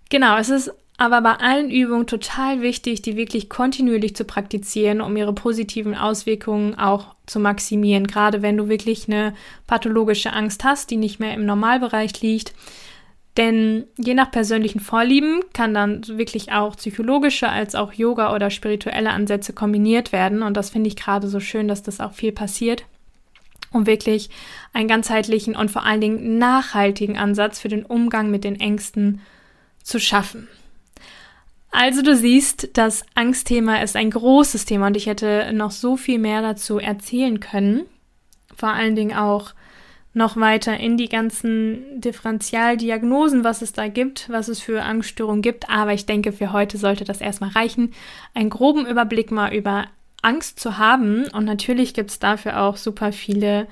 Genau, 0.08 0.38
es 0.38 0.48
ist 0.48 0.72
aber 0.96 1.20
bei 1.22 1.32
allen 1.32 1.70
Übungen 1.70 2.06
total 2.06 2.62
wichtig, 2.62 3.02
die 3.02 3.16
wirklich 3.16 3.48
kontinuierlich 3.48 4.14
zu 4.14 4.24
praktizieren, 4.24 5.00
um 5.00 5.16
ihre 5.16 5.32
positiven 5.32 5.96
Auswirkungen 5.96 6.76
auch 6.76 7.16
zu 7.26 7.40
maximieren. 7.40 8.06
Gerade 8.06 8.42
wenn 8.42 8.56
du 8.56 8.68
wirklich 8.68 9.08
eine 9.08 9.34
pathologische 9.66 10.32
Angst 10.32 10.62
hast, 10.62 10.90
die 10.90 10.96
nicht 10.96 11.18
mehr 11.18 11.34
im 11.34 11.46
Normalbereich 11.46 12.20
liegt. 12.22 12.54
Denn 13.36 13.84
je 13.98 14.14
nach 14.14 14.30
persönlichen 14.30 14.78
Vorlieben 14.78 15.40
kann 15.52 15.74
dann 15.74 16.06
wirklich 16.06 16.52
auch 16.52 16.76
psychologische 16.76 17.48
als 17.48 17.74
auch 17.74 17.92
Yoga 17.92 18.32
oder 18.32 18.50
spirituelle 18.50 19.10
Ansätze 19.10 19.52
kombiniert 19.52 20.12
werden. 20.12 20.42
Und 20.42 20.56
das 20.56 20.70
finde 20.70 20.88
ich 20.88 20.96
gerade 20.96 21.26
so 21.26 21.40
schön, 21.40 21.66
dass 21.66 21.82
das 21.82 22.00
auch 22.00 22.12
viel 22.12 22.32
passiert 22.32 22.84
um 23.74 23.86
wirklich 23.86 24.30
einen 24.72 24.88
ganzheitlichen 24.88 25.56
und 25.56 25.70
vor 25.70 25.84
allen 25.84 26.00
Dingen 26.00 26.38
nachhaltigen 26.38 27.18
Ansatz 27.18 27.58
für 27.58 27.68
den 27.68 27.84
Umgang 27.84 28.30
mit 28.30 28.44
den 28.44 28.58
Ängsten 28.58 29.20
zu 29.82 29.98
schaffen. 29.98 30.48
Also 31.70 32.02
du 32.02 32.14
siehst, 32.14 32.70
das 32.74 33.04
Angstthema 33.16 33.82
ist 33.82 33.96
ein 33.96 34.10
großes 34.10 34.64
Thema 34.64 34.86
und 34.86 34.96
ich 34.96 35.06
hätte 35.06 35.52
noch 35.52 35.72
so 35.72 35.96
viel 35.96 36.20
mehr 36.20 36.40
dazu 36.40 36.78
erzählen 36.78 37.40
können. 37.40 37.82
Vor 38.56 38.68
allen 38.68 38.94
Dingen 38.94 39.16
auch 39.16 39.54
noch 40.14 40.36
weiter 40.36 40.78
in 40.78 40.96
die 40.96 41.08
ganzen 41.08 42.00
Differentialdiagnosen, 42.00 43.42
was 43.42 43.62
es 43.62 43.72
da 43.72 43.88
gibt, 43.88 44.30
was 44.30 44.48
es 44.48 44.60
für 44.60 44.82
Angststörungen 44.82 45.42
gibt. 45.42 45.68
Aber 45.68 45.92
ich 45.92 46.06
denke, 46.06 46.32
für 46.32 46.52
heute 46.52 46.78
sollte 46.78 47.04
das 47.04 47.20
erstmal 47.20 47.50
reichen. 47.50 47.92
Einen 48.32 48.48
groben 48.48 48.86
Überblick 48.86 49.32
mal 49.32 49.52
über 49.52 49.86
Angst 50.22 50.60
zu 50.60 50.78
haben. 50.78 51.26
Und 51.32 51.44
natürlich 51.44 51.94
gibt 51.94 52.10
es 52.10 52.20
dafür 52.20 52.62
auch 52.62 52.76
super 52.76 53.10
viele, 53.12 53.66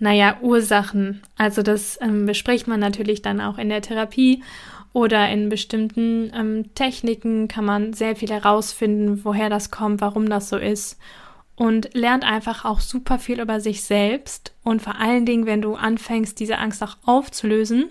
naja, 0.00 0.36
Ursachen. 0.42 1.22
Also 1.38 1.62
das 1.62 1.98
ähm, 2.02 2.26
bespricht 2.26 2.66
man 2.66 2.80
natürlich 2.80 3.22
dann 3.22 3.40
auch 3.40 3.56
in 3.56 3.68
der 3.68 3.80
Therapie. 3.80 4.42
oder 4.92 5.28
in 5.28 5.48
bestimmten 5.48 6.30
ähm, 6.34 6.74
Techniken 6.74 7.48
kann 7.48 7.64
man 7.64 7.94
sehr 7.94 8.14
viel 8.14 8.30
herausfinden, 8.30 9.24
woher 9.24 9.50
das 9.50 9.72
kommt, 9.72 10.00
warum 10.00 10.28
das 10.28 10.48
so 10.48 10.56
ist 10.56 10.98
und 11.56 11.94
lernt 11.94 12.24
einfach 12.24 12.64
auch 12.64 12.80
super 12.80 13.18
viel 13.18 13.40
über 13.40 13.60
sich 13.60 13.82
selbst 13.84 14.52
und 14.64 14.82
vor 14.82 14.98
allen 14.98 15.26
Dingen, 15.26 15.46
wenn 15.46 15.62
du 15.62 15.74
anfängst, 15.74 16.38
diese 16.40 16.58
Angst 16.58 16.82
auch 16.82 16.96
aufzulösen 17.04 17.86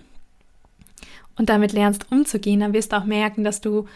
und 1.38 1.50
damit 1.50 1.72
lernst 1.72 2.12
umzugehen, 2.12 2.60
dann 2.60 2.74
wirst 2.74 2.92
du 2.92 2.98
auch 2.98 3.06
merken, 3.06 3.44
dass 3.44 3.62
du 3.62 3.88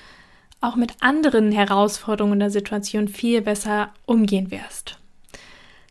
auch 0.62 0.76
mit 0.76 0.94
anderen 1.02 1.52
Herausforderungen 1.52 2.40
der 2.40 2.50
Situation 2.50 3.08
viel 3.08 3.42
besser 3.42 3.92
umgehen 4.06 4.52
wirst. 4.52 4.98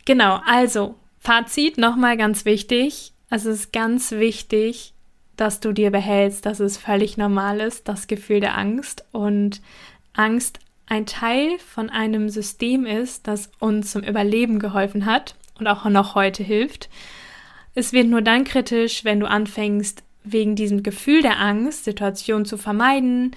Genau, 0.05 0.41
also 0.47 0.95
Fazit 1.21 1.79
nochmal 1.79 2.17
ganz 2.17 2.45
wichtig. 2.45 3.13
Es 3.31 3.45
ist 3.45 3.73
ganz 3.73 4.13
wichtig, 4.13 4.95
dass 5.37 5.61
du 5.61 5.73
dir 5.73 5.91
behältst, 5.91 6.47
dass 6.47 6.61
es 6.61 6.79
völlig 6.79 7.17
normal 7.17 7.61
ist, 7.61 7.89
das 7.89 8.07
Gefühl 8.07 8.41
der 8.41 8.57
Angst 8.57 9.05
und 9.13 9.61
Angst 10.15 10.61
ein 10.87 11.07
Teil 11.07 11.59
von 11.59 11.91
einem 11.91 12.29
System 12.29 12.87
ist, 12.87 13.27
das 13.27 13.51
uns 13.59 13.93
zum 13.93 14.03
Überleben 14.03 14.59
geholfen 14.59 15.07
hat 15.07 15.35
und 15.59 15.67
auch 15.67 15.85
noch 15.87 16.15
heute 16.15 16.43
hilft. 16.43 16.89
Es 17.75 17.93
wird 17.93 18.07
nur 18.07 18.23
dann 18.23 18.45
kritisch, 18.45 19.05
wenn 19.05 19.21
du 19.21 19.29
anfängst, 19.29 20.03
wegen 20.25 20.57
diesem 20.57 20.83
Gefühl 20.83 21.23
der 21.23 21.39
Angst 21.41 21.85
Situationen 21.85 22.45
zu 22.47 22.57
vermeiden, 22.57 23.35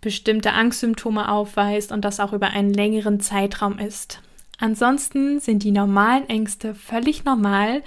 bestimmte 0.00 0.52
Angstsymptome 0.52 1.30
aufweist 1.30 1.92
und 1.92 2.04
das 2.04 2.20
auch 2.20 2.32
über 2.32 2.48
einen 2.50 2.74
längeren 2.74 3.20
Zeitraum 3.20 3.78
ist. 3.78 4.20
Ansonsten 4.58 5.40
sind 5.40 5.62
die 5.62 5.70
normalen 5.70 6.28
Ängste 6.28 6.74
völlig 6.74 7.24
normal 7.24 7.82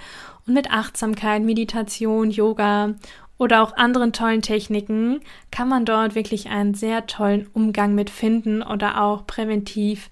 und 0.46 0.54
mit 0.54 0.70
Achtsamkeit, 0.70 1.42
Meditation, 1.42 2.30
Yoga 2.30 2.94
oder 3.38 3.62
auch 3.62 3.76
anderen 3.76 4.12
tollen 4.12 4.42
Techniken 4.42 5.20
kann 5.50 5.68
man 5.68 5.84
dort 5.84 6.14
wirklich 6.14 6.48
einen 6.48 6.74
sehr 6.74 7.06
tollen 7.06 7.48
Umgang 7.52 7.94
mit 7.94 8.10
finden 8.10 8.62
oder 8.62 9.02
auch 9.02 9.26
präventiv 9.26 10.10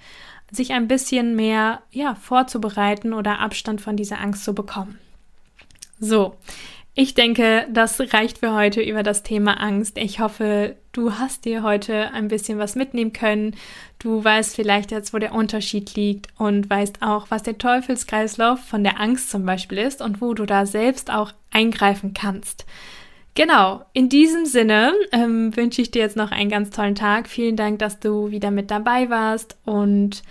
sich 0.50 0.72
ein 0.72 0.88
bisschen 0.88 1.34
mehr 1.34 1.82
ja, 1.90 2.14
vorzubereiten 2.14 3.12
oder 3.12 3.40
Abstand 3.40 3.80
von 3.80 3.96
dieser 3.96 4.20
Angst 4.20 4.44
zu 4.44 4.54
bekommen. 4.54 4.98
So, 5.98 6.36
ich 6.96 7.14
denke, 7.14 7.66
das 7.70 7.98
reicht 8.12 8.38
für 8.38 8.54
heute 8.54 8.80
über 8.80 9.02
das 9.02 9.24
Thema 9.24 9.60
Angst. 9.60 9.98
Ich 9.98 10.20
hoffe, 10.20 10.76
du 10.92 11.14
hast 11.14 11.44
dir 11.44 11.64
heute 11.64 12.12
ein 12.12 12.28
bisschen 12.28 12.58
was 12.58 12.76
mitnehmen 12.76 13.12
können. 13.12 13.56
Du 13.98 14.22
weißt 14.22 14.54
vielleicht 14.54 14.92
jetzt, 14.92 15.12
wo 15.12 15.18
der 15.18 15.34
Unterschied 15.34 15.96
liegt 15.96 16.28
und 16.38 16.70
weißt 16.70 17.02
auch, 17.02 17.30
was 17.30 17.42
der 17.42 17.58
Teufelskreislauf 17.58 18.60
von 18.60 18.84
der 18.84 19.00
Angst 19.00 19.30
zum 19.30 19.44
Beispiel 19.44 19.78
ist 19.78 20.00
und 20.02 20.20
wo 20.20 20.34
du 20.34 20.46
da 20.46 20.66
selbst 20.66 21.10
auch 21.10 21.32
eingreifen 21.50 22.14
kannst. 22.14 22.64
Genau, 23.34 23.84
in 23.92 24.08
diesem 24.08 24.46
Sinne 24.46 24.92
ähm, 25.10 25.56
wünsche 25.56 25.82
ich 25.82 25.90
dir 25.90 26.02
jetzt 26.02 26.16
noch 26.16 26.30
einen 26.30 26.50
ganz 26.50 26.70
tollen 26.70 26.94
Tag. 26.94 27.28
Vielen 27.28 27.56
Dank, 27.56 27.80
dass 27.80 27.98
du 27.98 28.30
wieder 28.30 28.52
mit 28.52 28.70
dabei 28.70 29.10
warst. 29.10 29.56
Und 29.64 30.22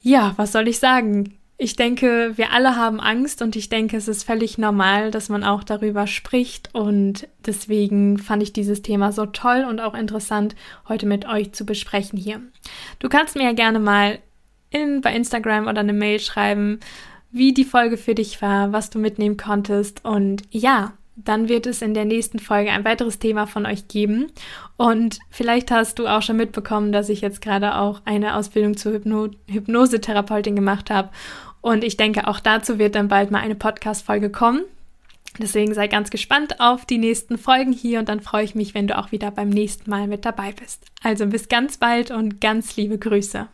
ja, 0.00 0.34
was 0.36 0.50
soll 0.50 0.66
ich 0.66 0.80
sagen? 0.80 1.34
Ich 1.58 1.76
denke, 1.76 2.32
wir 2.36 2.52
alle 2.52 2.76
haben 2.76 2.98
Angst 2.98 3.40
und 3.40 3.54
ich 3.54 3.68
denke, 3.68 3.96
es 3.96 4.08
ist 4.08 4.24
völlig 4.24 4.58
normal, 4.58 5.12
dass 5.12 5.28
man 5.28 5.44
auch 5.44 5.62
darüber 5.62 6.08
spricht. 6.08 6.74
Und 6.74 7.28
deswegen 7.46 8.18
fand 8.18 8.42
ich 8.42 8.52
dieses 8.52 8.82
Thema 8.82 9.12
so 9.12 9.26
toll 9.26 9.64
und 9.68 9.80
auch 9.80 9.94
interessant, 9.94 10.56
heute 10.88 11.06
mit 11.06 11.24
euch 11.28 11.52
zu 11.52 11.64
besprechen 11.64 12.18
hier. 12.18 12.40
Du 12.98 13.08
kannst 13.08 13.36
mir 13.36 13.44
ja 13.44 13.52
gerne 13.52 13.78
mal 13.78 14.18
in, 14.70 15.02
bei 15.02 15.14
Instagram 15.14 15.68
oder 15.68 15.80
eine 15.80 15.92
Mail 15.92 16.18
schreiben, 16.18 16.80
wie 17.30 17.54
die 17.54 17.64
Folge 17.64 17.96
für 17.96 18.16
dich 18.16 18.42
war, 18.42 18.72
was 18.72 18.90
du 18.90 18.98
mitnehmen 18.98 19.36
konntest. 19.36 20.04
Und 20.04 20.42
ja, 20.50 20.97
dann 21.24 21.48
wird 21.48 21.66
es 21.66 21.82
in 21.82 21.94
der 21.94 22.04
nächsten 22.04 22.38
Folge 22.38 22.70
ein 22.70 22.84
weiteres 22.84 23.18
Thema 23.18 23.46
von 23.46 23.66
euch 23.66 23.88
geben. 23.88 24.26
Und 24.76 25.18
vielleicht 25.30 25.70
hast 25.70 25.98
du 25.98 26.06
auch 26.06 26.22
schon 26.22 26.36
mitbekommen, 26.36 26.92
dass 26.92 27.08
ich 27.08 27.20
jetzt 27.20 27.42
gerade 27.42 27.76
auch 27.76 28.02
eine 28.04 28.36
Ausbildung 28.36 28.76
zur 28.76 28.92
Hypno 28.92 29.28
Hypnosetherapeutin 29.48 30.54
gemacht 30.54 30.90
habe. 30.90 31.10
Und 31.60 31.82
ich 31.82 31.96
denke, 31.96 32.28
auch 32.28 32.40
dazu 32.40 32.78
wird 32.78 32.94
dann 32.94 33.08
bald 33.08 33.30
mal 33.30 33.40
eine 33.40 33.56
Podcast-Folge 33.56 34.30
kommen. 34.30 34.62
Deswegen 35.38 35.74
sei 35.74 35.88
ganz 35.88 36.10
gespannt 36.10 36.58
auf 36.58 36.84
die 36.86 36.98
nächsten 36.98 37.36
Folgen 37.36 37.72
hier 37.72 37.98
und 37.98 38.08
dann 38.08 38.20
freue 38.20 38.44
ich 38.44 38.54
mich, 38.54 38.74
wenn 38.74 38.86
du 38.86 38.96
auch 38.96 39.12
wieder 39.12 39.30
beim 39.30 39.50
nächsten 39.50 39.90
Mal 39.90 40.06
mit 40.06 40.24
dabei 40.24 40.52
bist. 40.52 40.86
Also 41.02 41.26
bis 41.26 41.48
ganz 41.48 41.76
bald 41.76 42.10
und 42.10 42.40
ganz 42.40 42.76
liebe 42.76 42.98
Grüße. 42.98 43.46